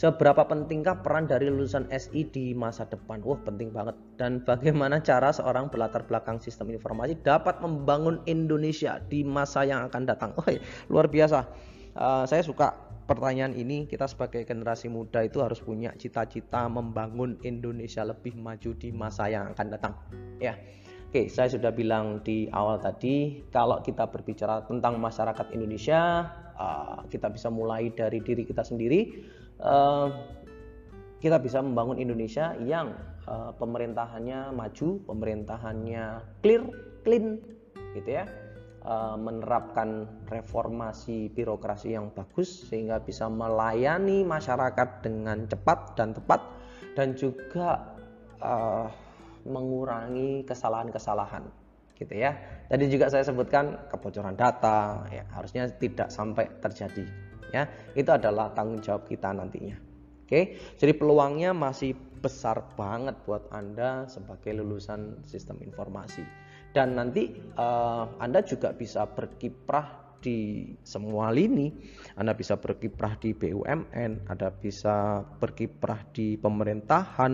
[0.00, 3.20] Seberapa pentingkah peran dari lulusan SI di masa depan?
[3.20, 3.98] Wah, penting banget.
[4.16, 10.08] Dan bagaimana cara seorang berlatar belakang sistem informasi dapat membangun Indonesia di masa yang akan
[10.08, 10.30] datang?
[10.40, 10.46] Wah,
[10.88, 11.44] luar biasa.
[11.92, 12.72] Uh, saya suka
[13.10, 13.90] pertanyaan ini.
[13.90, 19.50] Kita sebagai generasi muda itu harus punya cita-cita membangun Indonesia lebih maju di masa yang
[19.50, 19.94] akan datang.
[20.38, 20.54] Ya.
[21.10, 26.22] Oke, saya sudah bilang di awal tadi, kalau kita berbicara tentang masyarakat Indonesia,
[26.54, 29.10] uh, kita bisa mulai dari diri kita sendiri
[29.64, 30.08] uh,
[31.20, 32.96] kita bisa membangun Indonesia yang
[33.28, 36.04] uh, pemerintahannya maju, pemerintahannya
[36.40, 36.64] clear,
[37.04, 37.36] clean,
[37.92, 38.24] gitu ya,
[38.84, 46.40] uh, menerapkan reformasi birokrasi yang bagus sehingga bisa melayani masyarakat dengan cepat dan tepat
[46.96, 47.96] dan juga
[48.40, 48.88] uh,
[49.44, 51.48] mengurangi kesalahan-kesalahan
[51.96, 52.36] gitu ya.
[52.68, 57.04] Tadi juga saya sebutkan kebocoran data ya harusnya tidak sampai terjadi
[57.52, 57.68] ya.
[57.92, 59.76] Itu adalah tanggung jawab kita nantinya
[60.30, 60.40] oke.
[60.78, 66.22] Jadi peluangnya masih besar banget buat anda sebagai lulusan sistem informasi
[66.76, 71.72] dan nanti uh, anda juga bisa berkiprah di semua lini
[72.20, 77.32] Anda bisa berkiprah di BUMN Anda bisa berkiprah di pemerintahan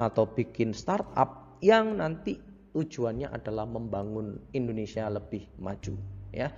[0.00, 2.40] atau bikin startup yang nanti
[2.72, 5.94] tujuannya adalah membangun Indonesia lebih maju
[6.32, 6.48] ya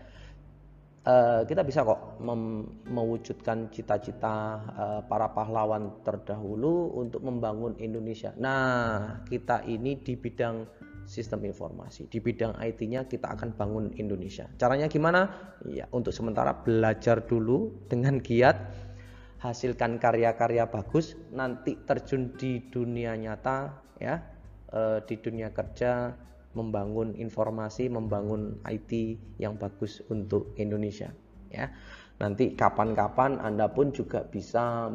[1.05, 2.17] Uh, kita bisa kok
[2.89, 8.33] mewujudkan cita-cita uh, para pahlawan terdahulu untuk membangun Indonesia.
[8.41, 10.65] Nah, kita ini di bidang
[11.05, 14.49] sistem informasi, di bidang IT-nya kita akan bangun Indonesia.
[14.57, 15.53] Caranya gimana?
[15.69, 18.57] Ya, untuk sementara belajar dulu dengan giat,
[19.45, 24.21] hasilkan karya-karya bagus, nanti terjun di dunia nyata ya,
[24.73, 26.17] uh, di dunia kerja
[26.55, 31.11] membangun informasi, membangun IT yang bagus untuk Indonesia
[31.51, 31.69] ya.
[32.23, 34.87] Nanti kapan-kapan Anda pun juga bisa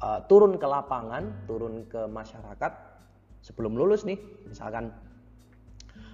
[0.00, 2.87] uh, turun ke lapangan, turun ke masyarakat
[3.42, 4.18] sebelum lulus nih,
[4.48, 4.90] misalkan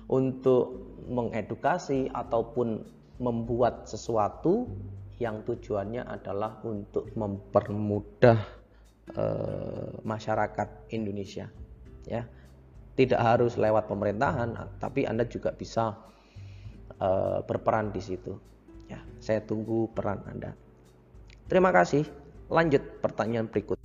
[0.08, 2.84] untuk mengedukasi ataupun
[3.20, 4.68] membuat sesuatu
[5.22, 8.38] yang tujuannya adalah untuk mempermudah
[9.14, 11.46] uh, masyarakat Indonesia
[12.04, 12.26] ya.
[12.94, 15.98] Tidak harus lewat pemerintahan tapi Anda juga bisa
[16.98, 18.34] uh, berperan di situ
[18.90, 19.02] ya.
[19.18, 20.54] Saya tunggu peran Anda.
[21.46, 22.06] Terima kasih.
[22.50, 23.78] Lanjut pertanyaan berikut.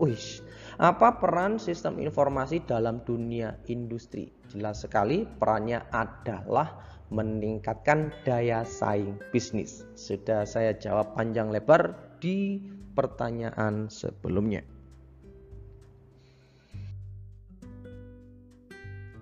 [0.00, 0.41] Wih,
[0.82, 4.34] apa peran sistem informasi dalam dunia industri?
[4.50, 6.74] Jelas sekali perannya adalah
[7.14, 9.86] meningkatkan daya saing bisnis.
[9.94, 12.58] Sudah saya jawab panjang lebar di
[12.98, 14.66] pertanyaan sebelumnya.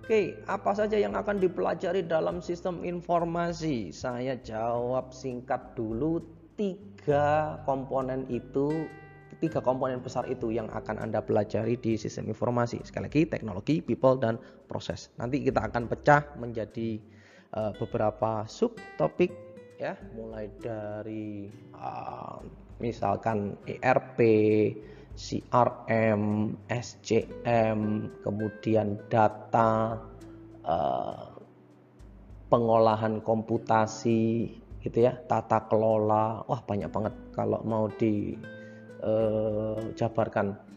[0.01, 3.93] Oke, apa saja yang akan dipelajari dalam sistem informasi?
[3.93, 6.25] Saya jawab singkat dulu
[6.57, 8.89] tiga komponen itu
[9.41, 12.85] tiga komponen besar itu yang akan Anda pelajari di sistem informasi.
[12.85, 14.37] Sekali lagi teknologi, people dan
[14.69, 15.09] proses.
[15.17, 17.01] Nanti kita akan pecah menjadi
[17.57, 19.33] uh, beberapa subtopik
[19.81, 22.37] ya, mulai dari uh,
[22.77, 24.19] misalkan ERP,
[25.17, 27.79] CRM, SCM,
[28.21, 29.97] kemudian data,
[30.65, 31.33] uh,
[32.53, 37.85] pengolahan komputasi, gitu ya, tata kelola, wah banyak banget kalau mau
[39.01, 40.47] dijabarkan.
[40.53, 40.69] Uh,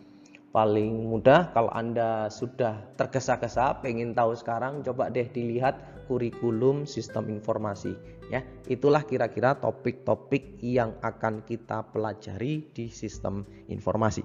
[0.55, 7.99] Paling mudah kalau Anda sudah tergesa-gesa pengen tahu sekarang, coba deh dilihat kurikulum sistem informasi
[8.31, 8.39] ya.
[8.71, 14.23] Itulah kira-kira topik-topik yang akan kita pelajari di sistem informasi.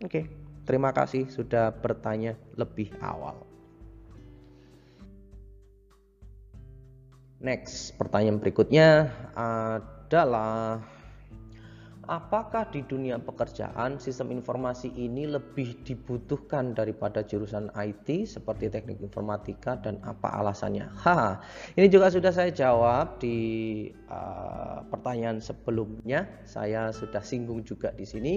[0.00, 0.24] Oke
[0.62, 3.42] terima kasih sudah bertanya lebih awal.
[7.42, 10.78] Next pertanyaan berikutnya adalah
[12.10, 19.78] apakah di dunia pekerjaan sistem informasi ini lebih dibutuhkan daripada jurusan IT seperti teknik informatika
[19.78, 20.90] dan apa alasannya?
[21.06, 21.38] Ha,
[21.78, 26.26] ini juga sudah saya jawab di uh, pertanyaan sebelumnya.
[26.42, 28.34] Saya sudah singgung juga di sini.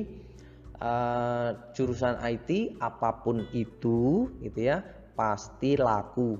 [0.75, 4.83] Uh, jurusan IT apa pun itu, gitu ya,
[5.15, 6.35] pasti laku.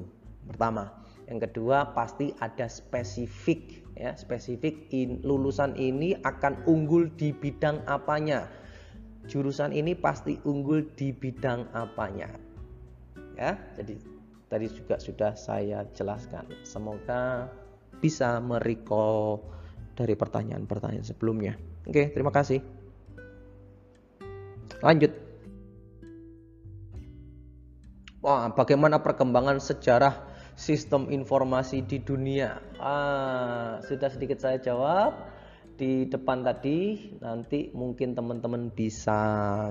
[0.46, 0.92] Pertama,
[1.26, 8.48] yang kedua pasti ada spesifik ya spesifik in, lulusan ini akan unggul di bidang apanya
[9.26, 12.30] jurusan ini pasti unggul di bidang apanya
[13.40, 13.96] ya jadi
[14.56, 16.48] tadi juga sudah saya jelaskan.
[16.64, 17.50] Semoga
[18.00, 19.42] bisa merecall
[20.00, 21.60] dari pertanyaan-pertanyaan sebelumnya.
[21.84, 22.64] Oke, terima kasih.
[24.80, 25.12] Lanjut.
[28.24, 32.60] Wah, bagaimana perkembangan sejarah sistem informasi di dunia?
[32.80, 35.14] Ah, sudah sedikit saya jawab
[35.76, 37.12] di depan tadi.
[37.20, 39.20] Nanti mungkin teman-teman bisa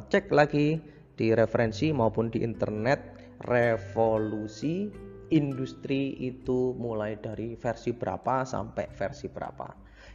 [0.09, 0.79] cek lagi
[1.17, 3.17] di referensi maupun di internet
[3.49, 4.93] revolusi
[5.33, 9.69] industri itu mulai dari versi berapa sampai versi berapa.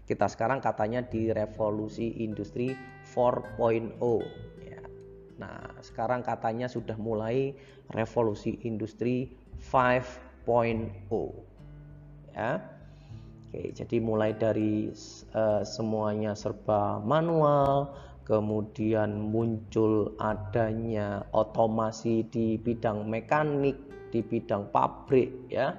[0.06, 2.74] Kita sekarang katanya di revolusi industri
[3.06, 3.98] 4.0
[4.66, 4.82] ya.
[5.38, 7.54] Nah, sekarang katanya sudah mulai
[7.94, 10.29] revolusi industri 5.0
[12.36, 12.62] ya.
[13.50, 14.94] Oke, jadi mulai dari
[15.34, 17.90] uh, semuanya serba manual,
[18.30, 23.74] kemudian muncul adanya otomasi di bidang mekanik,
[24.14, 25.74] di bidang pabrik ya.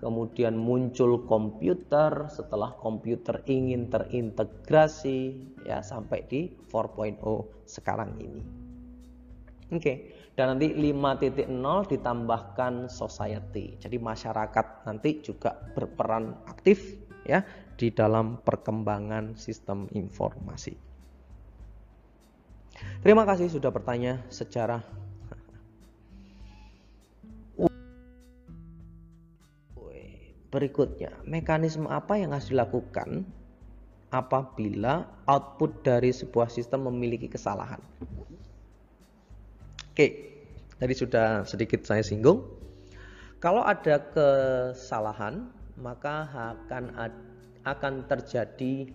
[0.00, 5.36] Kemudian muncul komputer, setelah komputer ingin terintegrasi
[5.68, 7.20] ya sampai di 4.0
[7.68, 8.40] sekarang ini.
[9.76, 11.52] Oke, dan nanti 5.0
[11.92, 13.76] ditambahkan society.
[13.76, 16.96] Jadi masyarakat nanti juga berperan aktif
[17.28, 17.44] ya
[17.76, 20.72] di dalam perkembangan sistem informasi.
[23.04, 24.80] Terima kasih sudah bertanya secara
[30.50, 33.22] Berikutnya, mekanisme apa yang harus dilakukan
[34.10, 37.78] apabila output dari sebuah sistem memiliki kesalahan?
[39.94, 40.29] Oke,
[40.80, 42.42] tadi sudah sedikit saya singgung.
[43.40, 46.96] Kalau ada kesalahan, maka akan
[47.64, 48.88] akan terjadi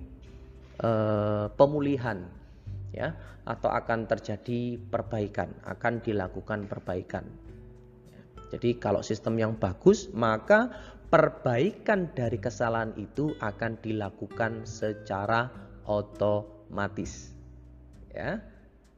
[0.81, 2.25] uh, pemulihan
[2.93, 3.13] ya
[3.45, 7.25] atau akan terjadi perbaikan, akan dilakukan perbaikan.
[8.53, 10.69] Jadi kalau sistem yang bagus, maka
[11.09, 15.49] perbaikan dari kesalahan itu akan dilakukan secara
[15.86, 17.33] otomatis.
[18.13, 18.41] Ya.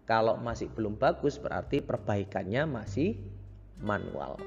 [0.07, 3.19] Kalau masih belum bagus berarti perbaikannya masih
[3.83, 4.39] manual.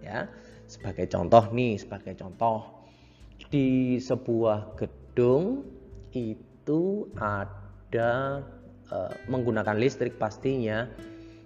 [0.00, 0.32] Ya.
[0.64, 2.80] Sebagai contoh nih, sebagai contoh
[3.52, 5.68] di sebuah gedung
[6.16, 8.40] itu ada
[8.88, 10.88] uh, menggunakan listrik pastinya.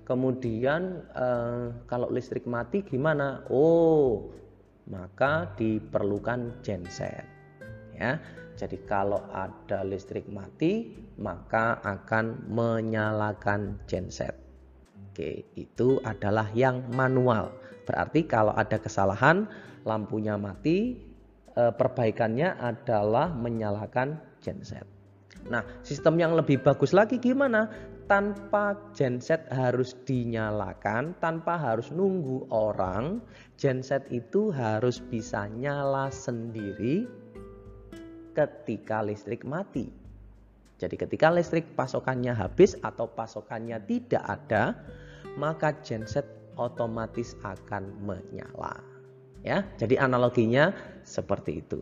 [0.07, 3.43] Kemudian uh, kalau listrik mati gimana?
[3.51, 4.31] Oh,
[4.87, 7.27] maka diperlukan genset.
[7.91, 8.23] Ya.
[8.57, 10.89] Jadi kalau ada listrik mati,
[11.21, 14.33] maka akan menyalakan genset.
[15.13, 17.53] Oke, itu adalah yang manual.
[17.85, 19.45] Berarti kalau ada kesalahan,
[19.85, 20.97] lampunya mati,
[21.53, 24.89] eh, perbaikannya adalah menyalakan genset.
[25.47, 27.71] Nah, sistem yang lebih bagus lagi gimana?
[28.07, 33.19] Tanpa genset harus dinyalakan, tanpa harus nunggu orang,
[33.59, 37.26] genset itu harus bisa nyala sendiri
[38.37, 39.89] ketika listrik mati.
[40.77, 44.77] Jadi ketika listrik pasokannya habis atau pasokannya tidak ada,
[45.41, 46.29] maka genset
[46.61, 48.85] otomatis akan menyala.
[49.41, 51.81] Ya, jadi analoginya seperti itu.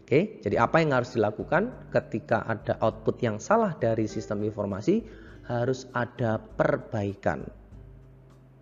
[0.00, 5.04] Oke, jadi apa yang harus dilakukan ketika ada output yang salah dari sistem informasi?
[5.44, 7.44] Harus ada perbaikan.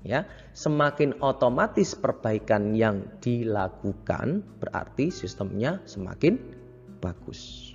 [0.07, 0.25] Ya,
[0.55, 6.58] semakin otomatis perbaikan yang dilakukan, berarti sistemnya semakin
[6.99, 7.75] bagus.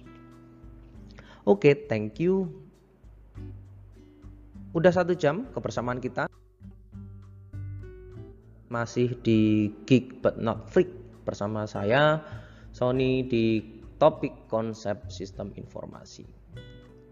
[1.44, 2.48] Oke, thank you.
[4.72, 6.32] Udah satu jam kebersamaan kita.
[8.72, 10.90] Masih di Geek but not freak
[11.24, 12.24] bersama saya
[12.74, 13.62] Sony di
[14.02, 16.26] topik konsep sistem informasi.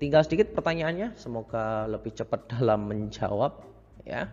[0.01, 3.62] Tinggal sedikit pertanyaannya, semoga lebih cepat dalam menjawab
[4.01, 4.26] ya.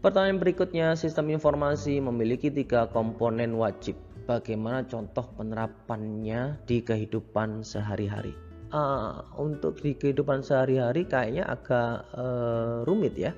[0.00, 3.94] Pertanyaan berikutnya, sistem informasi memiliki tiga komponen wajib.
[4.22, 8.34] Bagaimana contoh penerapannya di kehidupan sehari-hari?
[8.72, 13.34] Uh, untuk di kehidupan sehari-hari kayaknya agak uh, rumit ya,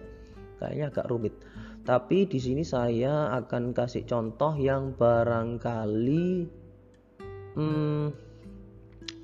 [0.61, 1.35] kayaknya agak rumit.
[1.85, 6.49] Tapi di sini saya akan kasih contoh yang barangkali
[7.57, 8.07] hmm,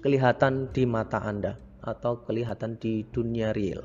[0.00, 3.84] kelihatan di mata Anda atau kelihatan di dunia real.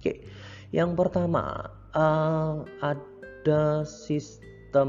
[0.00, 0.24] Oke,
[0.72, 4.88] yang pertama uh, ada sistem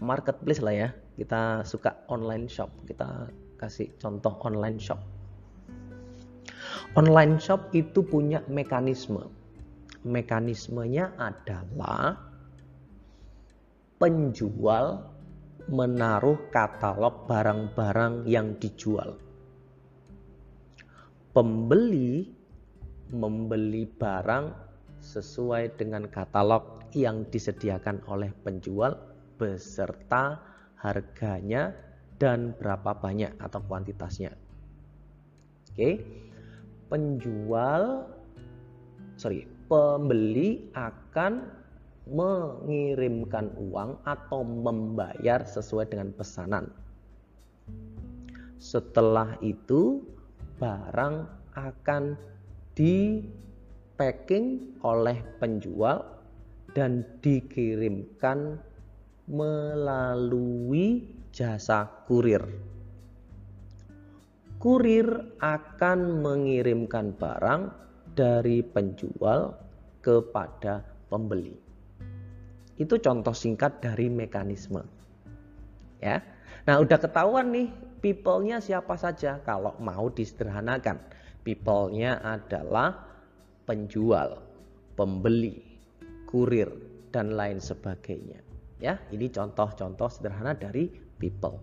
[0.00, 0.90] marketplace lah ya.
[1.18, 2.86] Kita suka online shop.
[2.86, 3.26] Kita
[3.58, 5.02] kasih contoh online shop.
[6.94, 9.26] Online shop itu punya mekanisme
[10.06, 12.14] mekanismenya adalah
[13.98, 15.10] penjual
[15.68, 19.18] menaruh katalog barang-barang yang dijual.
[21.34, 22.24] Pembeli
[23.12, 24.46] membeli barang
[24.98, 28.96] sesuai dengan katalog yang disediakan oleh penjual
[29.36, 30.40] beserta
[30.82, 31.74] harganya
[32.18, 34.34] dan berapa banyak atau kuantitasnya.
[35.74, 36.02] Oke.
[36.88, 38.08] Penjual
[39.18, 41.50] sorry, pembeli akan
[42.08, 46.72] mengirimkan uang atau membayar sesuai dengan pesanan.
[48.56, 50.00] Setelah itu
[50.56, 52.16] barang akan
[52.72, 53.20] di
[53.98, 56.00] packing oleh penjual
[56.72, 58.62] dan dikirimkan
[59.28, 62.40] melalui jasa kurir.
[64.58, 67.62] Kurir akan mengirimkan barang
[68.16, 69.54] dari penjual
[70.02, 71.54] kepada pembeli.
[72.74, 74.82] Itu contoh singkat dari mekanisme.
[76.02, 76.24] Ya.
[76.66, 77.70] Nah, udah ketahuan nih
[78.02, 80.98] people-nya siapa saja kalau mau disederhanakan.
[81.46, 82.98] People-nya adalah
[83.62, 84.42] penjual,
[84.98, 85.62] pembeli,
[86.26, 86.68] kurir
[87.14, 88.47] dan lain sebagainya.
[88.78, 90.86] Ya, ini contoh-contoh sederhana dari
[91.18, 91.58] people.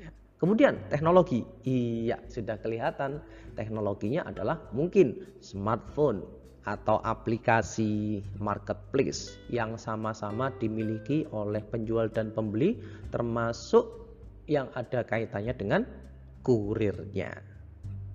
[0.00, 0.08] Ya.
[0.40, 3.20] Kemudian teknologi, iya sudah kelihatan
[3.54, 6.24] teknologinya adalah mungkin smartphone
[6.64, 12.80] atau aplikasi marketplace yang sama-sama dimiliki oleh penjual dan pembeli
[13.12, 13.84] termasuk
[14.48, 15.84] yang ada kaitannya dengan
[16.40, 17.36] kurirnya.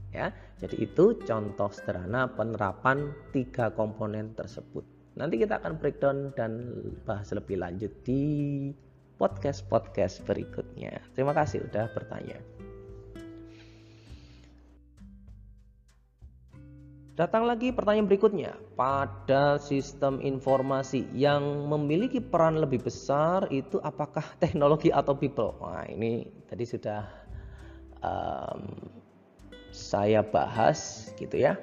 [0.09, 4.98] Ya, jadi itu contoh sederhana penerapan tiga komponen tersebut.
[5.19, 8.71] Nanti kita akan breakdown dan bahas lebih lanjut di
[9.19, 10.95] podcast-podcast berikutnya.
[11.11, 12.39] Terima kasih sudah bertanya.
[17.19, 18.55] Datang lagi pertanyaan berikutnya.
[18.79, 25.59] Pada sistem informasi yang memiliki peran lebih besar itu apakah teknologi atau people?
[25.59, 27.03] Nah ini tadi sudah
[27.99, 28.71] um,
[29.75, 31.59] saya bahas gitu ya.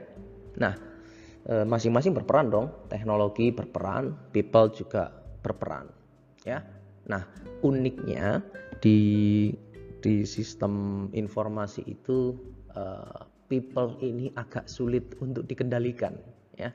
[0.60, 0.95] Nah
[1.46, 2.66] masing-masing berperan dong.
[2.90, 5.14] Teknologi berperan, people juga
[5.46, 5.86] berperan
[6.46, 6.62] ya.
[7.06, 7.22] Nah
[7.62, 8.42] uniknya
[8.82, 9.50] di
[10.02, 12.34] di sistem informasi itu
[12.74, 16.14] uh, people ini agak sulit untuk dikendalikan
[16.54, 16.70] ya.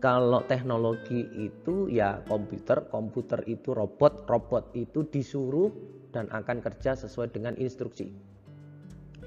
[0.00, 5.68] Kalau teknologi itu ya komputer, komputer itu robot, robot itu disuruh
[6.08, 8.08] dan akan kerja sesuai dengan instruksi.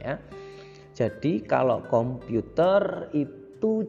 [0.02, 0.18] Ya.
[0.98, 3.43] Jadi kalau komputer itu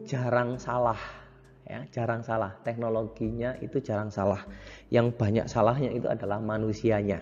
[0.05, 1.25] jarang salah
[1.65, 2.53] ya, jarang salah.
[2.61, 4.45] Teknologinya itu jarang salah.
[4.93, 7.21] Yang banyak salahnya itu adalah manusianya.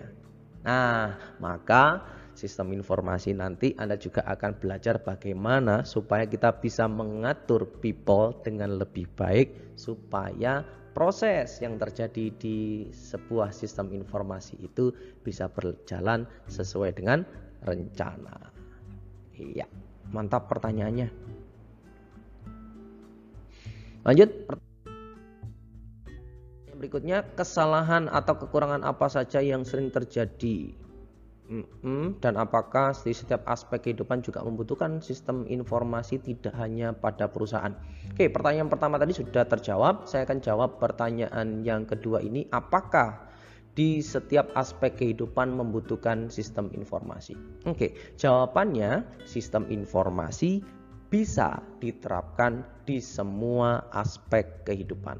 [0.64, 2.04] Nah, maka
[2.36, 9.06] sistem informasi nanti Anda juga akan belajar bagaimana supaya kita bisa mengatur people dengan lebih
[9.14, 10.64] baik supaya
[10.96, 17.26] proses yang terjadi di sebuah sistem informasi itu bisa berjalan sesuai dengan
[17.66, 18.54] rencana.
[19.34, 19.66] Iya,
[20.14, 21.43] mantap pertanyaannya.
[24.04, 24.30] Lanjut
[26.74, 30.76] berikutnya kesalahan atau kekurangan apa saja yang sering terjadi
[31.44, 37.76] Mm-mm, dan apakah di setiap aspek kehidupan juga membutuhkan sistem informasi tidak hanya pada perusahaan?
[38.16, 40.08] Oke, pertanyaan pertama tadi sudah terjawab.
[40.08, 42.48] Saya akan jawab pertanyaan yang kedua ini.
[42.48, 43.28] Apakah
[43.76, 47.36] di setiap aspek kehidupan membutuhkan sistem informasi?
[47.68, 50.64] Oke, jawabannya sistem informasi
[51.14, 55.14] bisa diterapkan di semua aspek kehidupan.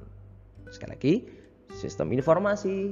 [0.66, 1.22] Sekali lagi,
[1.70, 2.90] sistem informasi,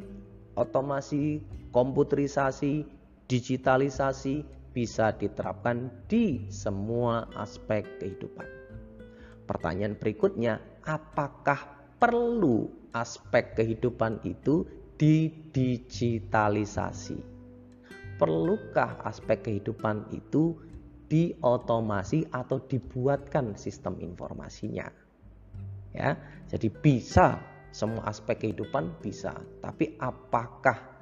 [0.54, 1.42] otomasi,
[1.74, 2.86] komputerisasi,
[3.26, 8.46] digitalisasi bisa diterapkan di semua aspek kehidupan.
[9.50, 11.58] Pertanyaan berikutnya, apakah
[11.98, 14.62] perlu aspek kehidupan itu
[15.02, 17.18] didigitalisasi?
[18.14, 20.54] Perlukah aspek kehidupan itu
[21.12, 24.88] diotomasi atau dibuatkan sistem informasinya?
[25.92, 26.16] Ya,
[26.48, 27.36] jadi bisa
[27.68, 30.92] semua aspek kehidupan bisa, tapi apakah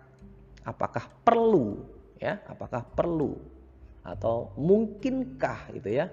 [0.66, 1.78] apakah perlu
[2.20, 3.32] ya apakah perlu
[4.04, 6.06] atau mungkinkah itu ya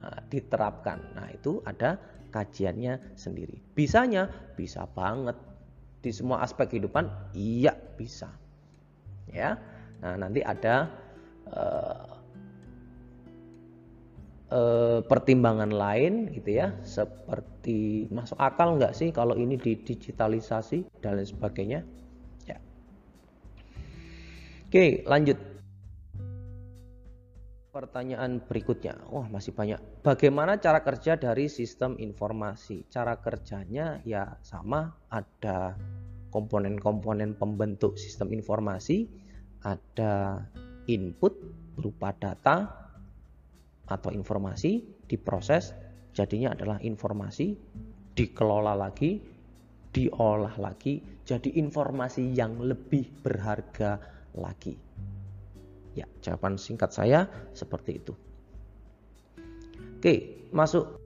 [0.00, 1.14] nah, diterapkan.
[1.16, 2.00] Nah itu ada
[2.32, 3.60] kajiannya sendiri.
[3.76, 5.36] Bisanya bisa banget
[6.00, 7.34] di semua aspek kehidupan?
[7.36, 8.32] Iya bisa.
[9.28, 9.56] Ya
[10.00, 10.90] nah nanti ada
[11.48, 12.13] uh,
[14.54, 21.26] uh, pertimbangan lain gitu ya seperti masuk akal nggak sih kalau ini didigitalisasi dan lain
[21.26, 21.82] sebagainya
[24.74, 25.38] Oke, lanjut.
[27.70, 28.98] Pertanyaan berikutnya.
[29.06, 29.78] Wah, masih banyak.
[30.02, 32.82] Bagaimana cara kerja dari sistem informasi?
[32.90, 35.78] Cara kerjanya ya sama, ada
[36.34, 39.06] komponen-komponen pembentuk sistem informasi,
[39.62, 40.42] ada
[40.90, 41.38] input
[41.78, 42.83] berupa data
[43.90, 45.76] atau informasi diproses,
[46.16, 47.56] jadinya adalah informasi,
[48.14, 49.20] dikelola lagi,
[49.94, 53.96] diolah lagi jadi informasi yang lebih berharga
[54.36, 54.76] lagi.
[55.96, 58.12] Ya, jawaban singkat saya seperti itu.
[60.02, 61.00] Oke, masuk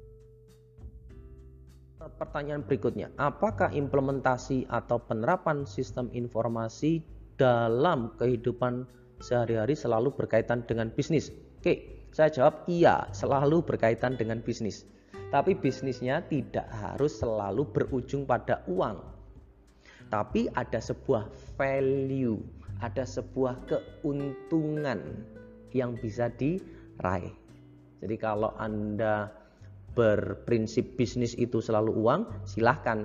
[2.19, 3.15] pertanyaan berikutnya.
[3.15, 7.05] Apakah implementasi atau penerapan sistem informasi
[7.39, 8.89] dalam kehidupan
[9.23, 11.31] sehari-hari selalu berkaitan dengan bisnis?
[11.63, 14.85] Oke, saya jawab iya, selalu berkaitan dengan bisnis.
[15.29, 18.97] Tapi bisnisnya tidak harus selalu berujung pada uang.
[20.09, 21.29] Tapi ada sebuah
[21.61, 22.41] value,
[22.81, 25.05] ada sebuah keuntungan
[25.77, 27.37] yang bisa diraih.
[28.01, 29.29] Jadi kalau Anda
[29.93, 33.05] berprinsip bisnis itu selalu uang, silahkan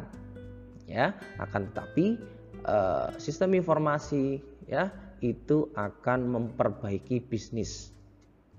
[0.87, 1.11] ya.
[1.43, 2.15] Akan tetapi
[2.63, 4.39] uh, sistem informasi
[4.71, 7.92] ya itu akan memperbaiki bisnis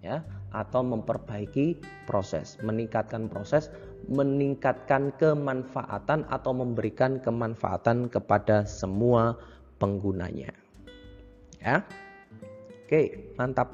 [0.05, 0.21] ya
[0.53, 3.73] atau memperbaiki proses, meningkatkan proses,
[4.07, 9.35] meningkatkan kemanfaatan atau memberikan kemanfaatan kepada semua
[9.81, 10.53] penggunanya.
[11.65, 11.81] Ya.
[12.85, 13.73] Oke, mantap.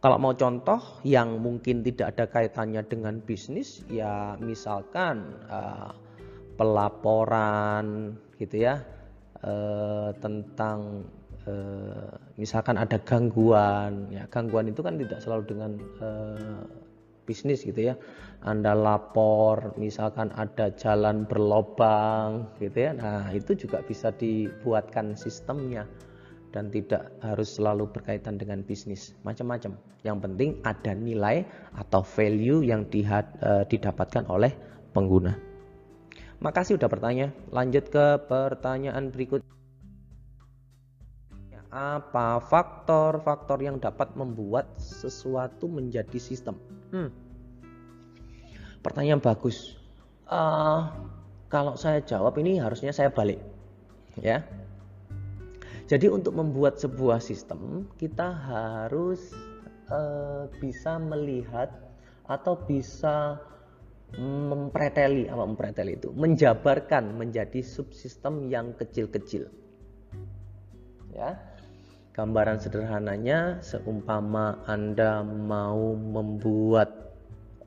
[0.00, 5.92] Kalau mau contoh yang mungkin tidak ada kaitannya dengan bisnis, ya misalkan uh,
[6.56, 8.80] pelaporan gitu ya
[9.44, 11.04] uh, tentang
[11.46, 15.70] uh, misalkan ada gangguan, ya gangguan itu kan tidak selalu dengan
[16.02, 16.64] uh,
[17.24, 17.94] bisnis gitu ya.
[18.42, 22.90] Anda lapor, misalkan ada jalan berlobang gitu ya.
[22.96, 25.84] Nah, itu juga bisa dibuatkan sistemnya
[26.50, 29.14] dan tidak harus selalu berkaitan dengan bisnis.
[29.22, 29.78] Macam-macam.
[30.02, 31.44] Yang penting ada nilai
[31.76, 34.50] atau value yang uh, didapatkan oleh
[34.96, 35.36] pengguna.
[36.40, 37.28] Makasih udah bertanya.
[37.52, 39.44] Lanjut ke pertanyaan berikut
[41.70, 46.58] apa faktor-faktor yang dapat membuat sesuatu menjadi sistem
[46.90, 47.10] hmm.
[48.82, 49.78] pertanyaan bagus
[50.26, 50.90] uh,
[51.46, 53.38] kalau saya jawab ini harusnya saya balik
[54.18, 54.42] ya
[55.86, 59.30] jadi untuk membuat sebuah sistem kita harus
[59.90, 61.70] uh, bisa melihat
[62.30, 63.38] atau bisa
[64.18, 69.46] mempreteli apa mempreteli itu menjabarkan menjadi subsistem yang kecil-kecil.
[71.14, 71.38] Ya.
[72.20, 77.16] Gambaran sederhananya seumpama Anda mau membuat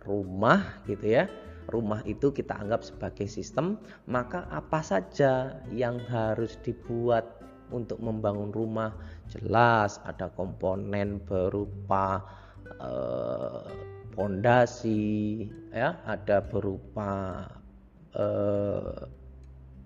[0.06, 1.26] rumah gitu ya.
[1.74, 7.26] Rumah itu kita anggap sebagai sistem, maka apa saja yang harus dibuat
[7.74, 8.94] untuk membangun rumah
[9.34, 12.22] jelas ada komponen berupa
[14.14, 15.02] pondasi
[15.74, 17.42] eh, ya ada berupa
[18.14, 19.23] eh,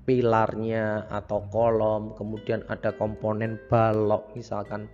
[0.07, 4.87] pilarnya atau kolom kemudian ada komponen balok misalkan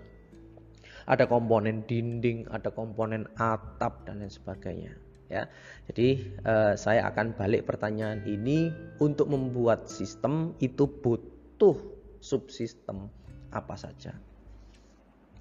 [1.05, 4.97] ada komponen dinding ada komponen atap dan lain sebagainya
[5.29, 5.45] ya
[5.85, 6.07] jadi
[6.41, 11.77] eh, saya akan balik pertanyaan ini untuk membuat sistem itu butuh
[12.23, 13.11] subsistem
[13.51, 14.15] apa saja.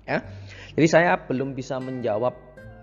[0.02, 0.18] Ya.
[0.74, 2.34] Jadi saya belum bisa menjawab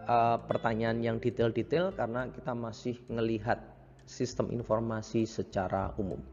[0.07, 3.59] uh, pertanyaan yang detail-detail karena kita masih melihat
[4.07, 6.23] sistem informasi secara umum.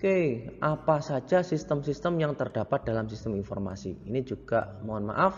[0.00, 4.00] Oke, apa saja sistem-sistem yang terdapat dalam sistem informasi?
[4.08, 5.36] Ini juga mohon maaf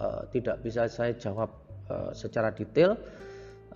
[0.00, 1.52] uh, tidak bisa saya jawab
[1.92, 2.96] uh, secara detail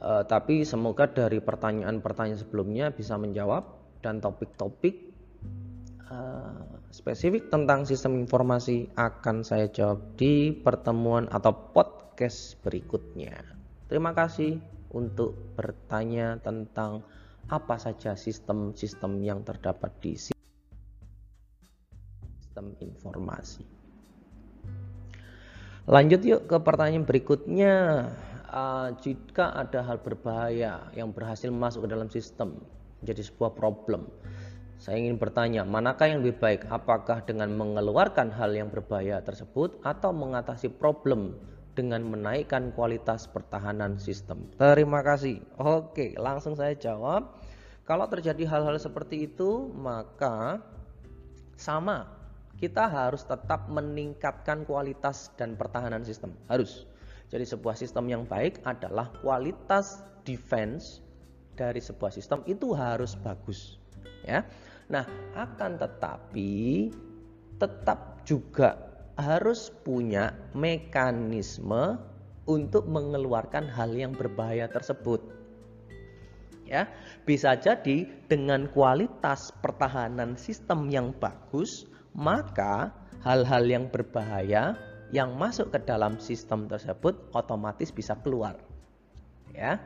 [0.03, 3.63] Uh, tapi semoga dari pertanyaan-pertanyaan sebelumnya bisa menjawab
[4.03, 5.15] dan topik-topik
[6.11, 6.59] uh,
[6.91, 13.47] spesifik tentang sistem informasi akan saya jawab di pertemuan atau podcast berikutnya.
[13.87, 14.59] Terima kasih
[14.91, 17.07] untuk bertanya tentang
[17.53, 20.41] apa saja sistem-sistem yang terdapat di sistem
[22.81, 23.69] informasi.
[25.85, 27.75] Lanjut yuk ke pertanyaan berikutnya
[28.49, 32.57] uh, jika ada hal berbahaya yang berhasil masuk ke dalam sistem
[33.03, 34.07] menjadi sebuah problem.
[34.79, 36.67] Saya ingin bertanya, manakah yang lebih baik?
[36.67, 41.39] Apakah dengan mengeluarkan hal yang berbahaya tersebut atau mengatasi problem
[41.79, 44.51] dengan menaikkan kualitas pertahanan sistem?
[44.59, 45.39] Terima kasih.
[45.59, 47.42] Oke, langsung saya jawab.
[47.83, 50.63] Kalau terjadi hal-hal seperti itu, maka
[51.59, 52.07] sama
[52.63, 56.31] kita harus tetap meningkatkan kualitas dan pertahanan sistem.
[56.47, 56.87] Harus.
[57.33, 61.03] Jadi sebuah sistem yang baik adalah kualitas defense
[61.59, 63.81] dari sebuah sistem itu harus bagus,
[64.25, 64.47] ya.
[64.93, 66.93] Nah, akan tetapi
[67.57, 68.77] tetap juga
[69.17, 71.97] harus punya mekanisme
[72.47, 75.42] untuk mengeluarkan hal yang berbahaya tersebut.
[76.73, 76.89] Ya,
[77.29, 81.85] bisa jadi dengan kualitas pertahanan sistem yang bagus,
[82.17, 84.81] maka hal-hal yang berbahaya
[85.13, 88.57] yang masuk ke dalam sistem tersebut otomatis bisa keluar.
[89.53, 89.85] Ya.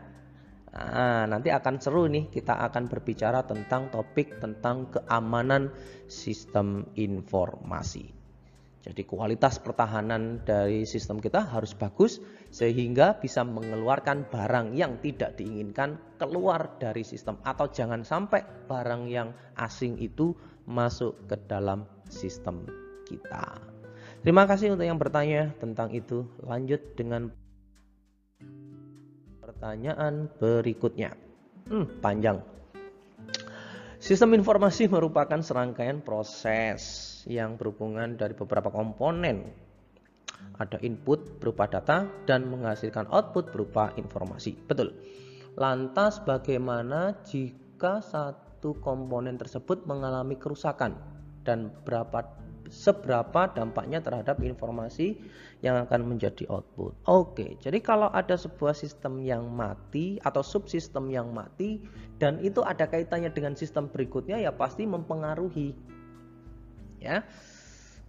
[0.70, 5.74] Nah, nanti akan seru nih kita akan berbicara tentang topik tentang keamanan
[6.06, 8.15] sistem informasi.
[8.86, 12.22] Jadi kualitas pertahanan dari sistem kita harus bagus
[12.54, 19.34] sehingga bisa mengeluarkan barang yang tidak diinginkan keluar dari sistem atau jangan sampai barang yang
[19.58, 20.38] asing itu
[20.70, 22.62] masuk ke dalam sistem
[23.10, 23.58] kita.
[24.22, 26.22] Terima kasih untuk yang bertanya tentang itu.
[26.46, 27.34] Lanjut dengan
[29.42, 31.10] pertanyaan berikutnya.
[31.66, 32.38] Hmm, panjang.
[33.98, 39.50] Sistem informasi merupakan serangkaian proses yang berhubungan dari beberapa komponen.
[40.56, 44.56] Ada input berupa data dan menghasilkan output berupa informasi.
[44.56, 44.96] Betul.
[45.56, 50.96] Lantas bagaimana jika satu komponen tersebut mengalami kerusakan
[51.44, 52.36] dan berapa
[52.70, 55.18] seberapa dampaknya terhadap informasi
[55.62, 56.92] yang akan menjadi output.
[57.06, 61.80] Oke, jadi kalau ada sebuah sistem yang mati atau subsistem yang mati
[62.20, 65.74] dan itu ada kaitannya dengan sistem berikutnya ya pasti mempengaruhi.
[67.06, 67.22] Ya.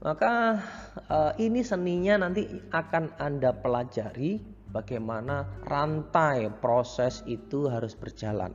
[0.02, 0.61] Maka
[1.10, 4.38] uh, ini seninya nanti akan Anda pelajari
[4.69, 8.53] bagaimana rantai proses itu harus berjalan.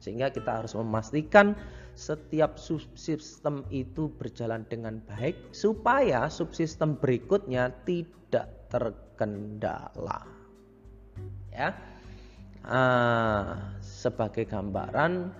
[0.00, 1.56] Sehingga kita harus memastikan
[1.96, 10.26] setiap subsistem itu berjalan dengan baik supaya subsistem berikutnya tidak terkendala.
[11.48, 11.72] Ya.
[12.64, 15.32] Ah, sebagai gambaran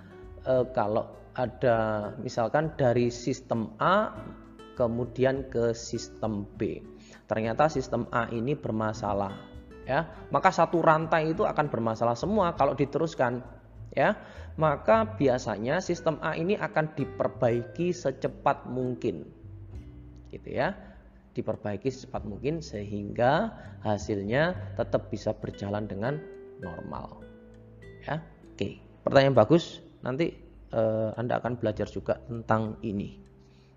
[0.45, 4.15] eh, kalau ada misalkan dari sistem A
[4.79, 6.83] kemudian ke sistem B.
[7.27, 9.35] Ternyata sistem A ini bermasalah
[9.87, 13.43] ya, maka satu rantai itu akan bermasalah semua kalau diteruskan
[13.95, 14.19] ya.
[14.55, 19.27] Maka biasanya sistem A ini akan diperbaiki secepat mungkin
[20.31, 20.79] gitu ya.
[21.35, 23.51] Diperbaiki secepat mungkin sehingga
[23.83, 26.23] hasilnya tetap bisa berjalan dengan
[26.63, 27.19] normal
[28.07, 28.23] ya.
[28.55, 29.83] Oke pertanyaan bagus.
[30.07, 30.44] Nanti
[30.75, 33.25] eh, Anda akan belajar juga tentang ini.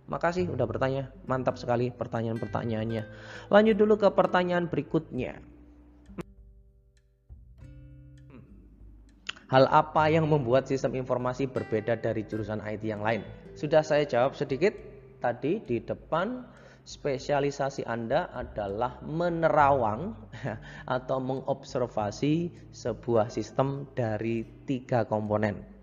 [0.08, 1.12] Makasih udah bertanya.
[1.28, 3.04] Mantap sekali pertanyaan-pertanyaannya.
[3.52, 5.44] Lanjut dulu ke pertanyaan berikutnya.
[9.48, 13.24] Hal apa yang membuat sistem informasi berbeda dari jurusan IT yang lain?
[13.56, 14.76] Sudah saya jawab sedikit.
[15.18, 16.46] Tadi di depan
[16.88, 20.14] spesialisasi Anda adalah menerawang
[20.96, 22.34] atau mengobservasi
[22.70, 25.77] sebuah sistem dari tiga komponen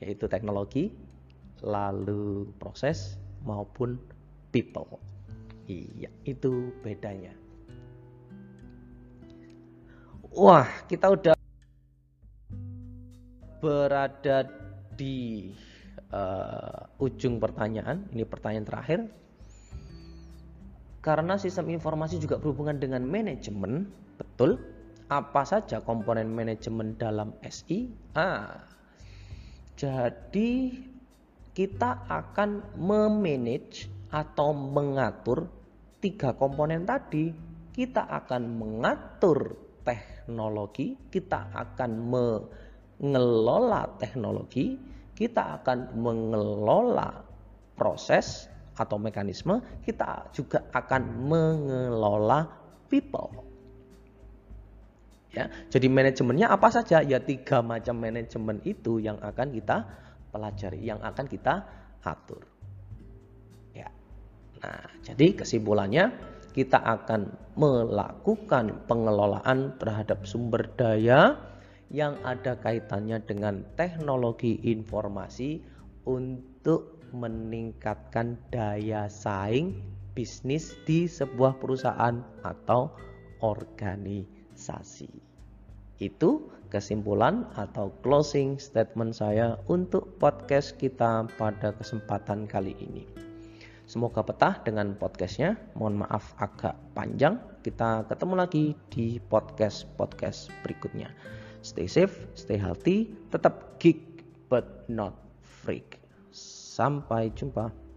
[0.00, 0.90] yaitu teknologi,
[1.60, 4.00] lalu proses maupun
[4.50, 5.00] people.
[5.70, 7.30] Iya, itu bedanya.
[10.34, 11.34] Wah, kita udah
[13.60, 14.46] berada
[14.96, 15.50] di
[16.10, 18.08] uh, ujung pertanyaan.
[18.10, 19.00] Ini pertanyaan terakhir.
[21.00, 23.88] Karena sistem informasi juga berhubungan dengan manajemen,
[24.20, 24.60] betul?
[25.08, 27.88] Apa saja komponen manajemen dalam SI?
[28.14, 28.62] Ah,
[29.80, 30.76] jadi
[31.56, 35.48] kita akan memanage atau mengatur
[36.04, 37.32] tiga komponen tadi.
[37.72, 42.26] Kita akan mengatur teknologi, kita akan me
[43.00, 44.76] mengelola teknologi,
[45.16, 47.24] kita akan mengelola
[47.72, 52.44] proses atau mekanisme, kita juga akan mengelola
[52.92, 53.49] people.
[55.30, 57.06] Ya, jadi manajemennya apa saja?
[57.06, 59.86] Ya tiga macam manajemen itu yang akan kita
[60.34, 61.62] pelajari, yang akan kita
[62.02, 62.42] atur.
[63.70, 63.94] Ya.
[64.58, 66.10] Nah, jadi kesimpulannya
[66.50, 71.38] kita akan melakukan pengelolaan terhadap sumber daya
[71.94, 75.62] yang ada kaitannya dengan teknologi informasi
[76.06, 79.78] untuk meningkatkan daya saing
[80.14, 82.94] bisnis di sebuah perusahaan atau
[83.42, 84.39] organisasi.
[85.96, 93.04] Itu kesimpulan atau closing statement saya untuk podcast kita pada kesempatan kali ini.
[93.90, 95.58] Semoga betah dengan podcastnya.
[95.74, 97.42] Mohon maaf agak panjang.
[97.66, 101.10] Kita ketemu lagi di podcast-podcast berikutnya.
[101.66, 105.98] Stay safe, stay healthy, tetap geek but not freak.
[106.30, 107.89] Sampai jumpa.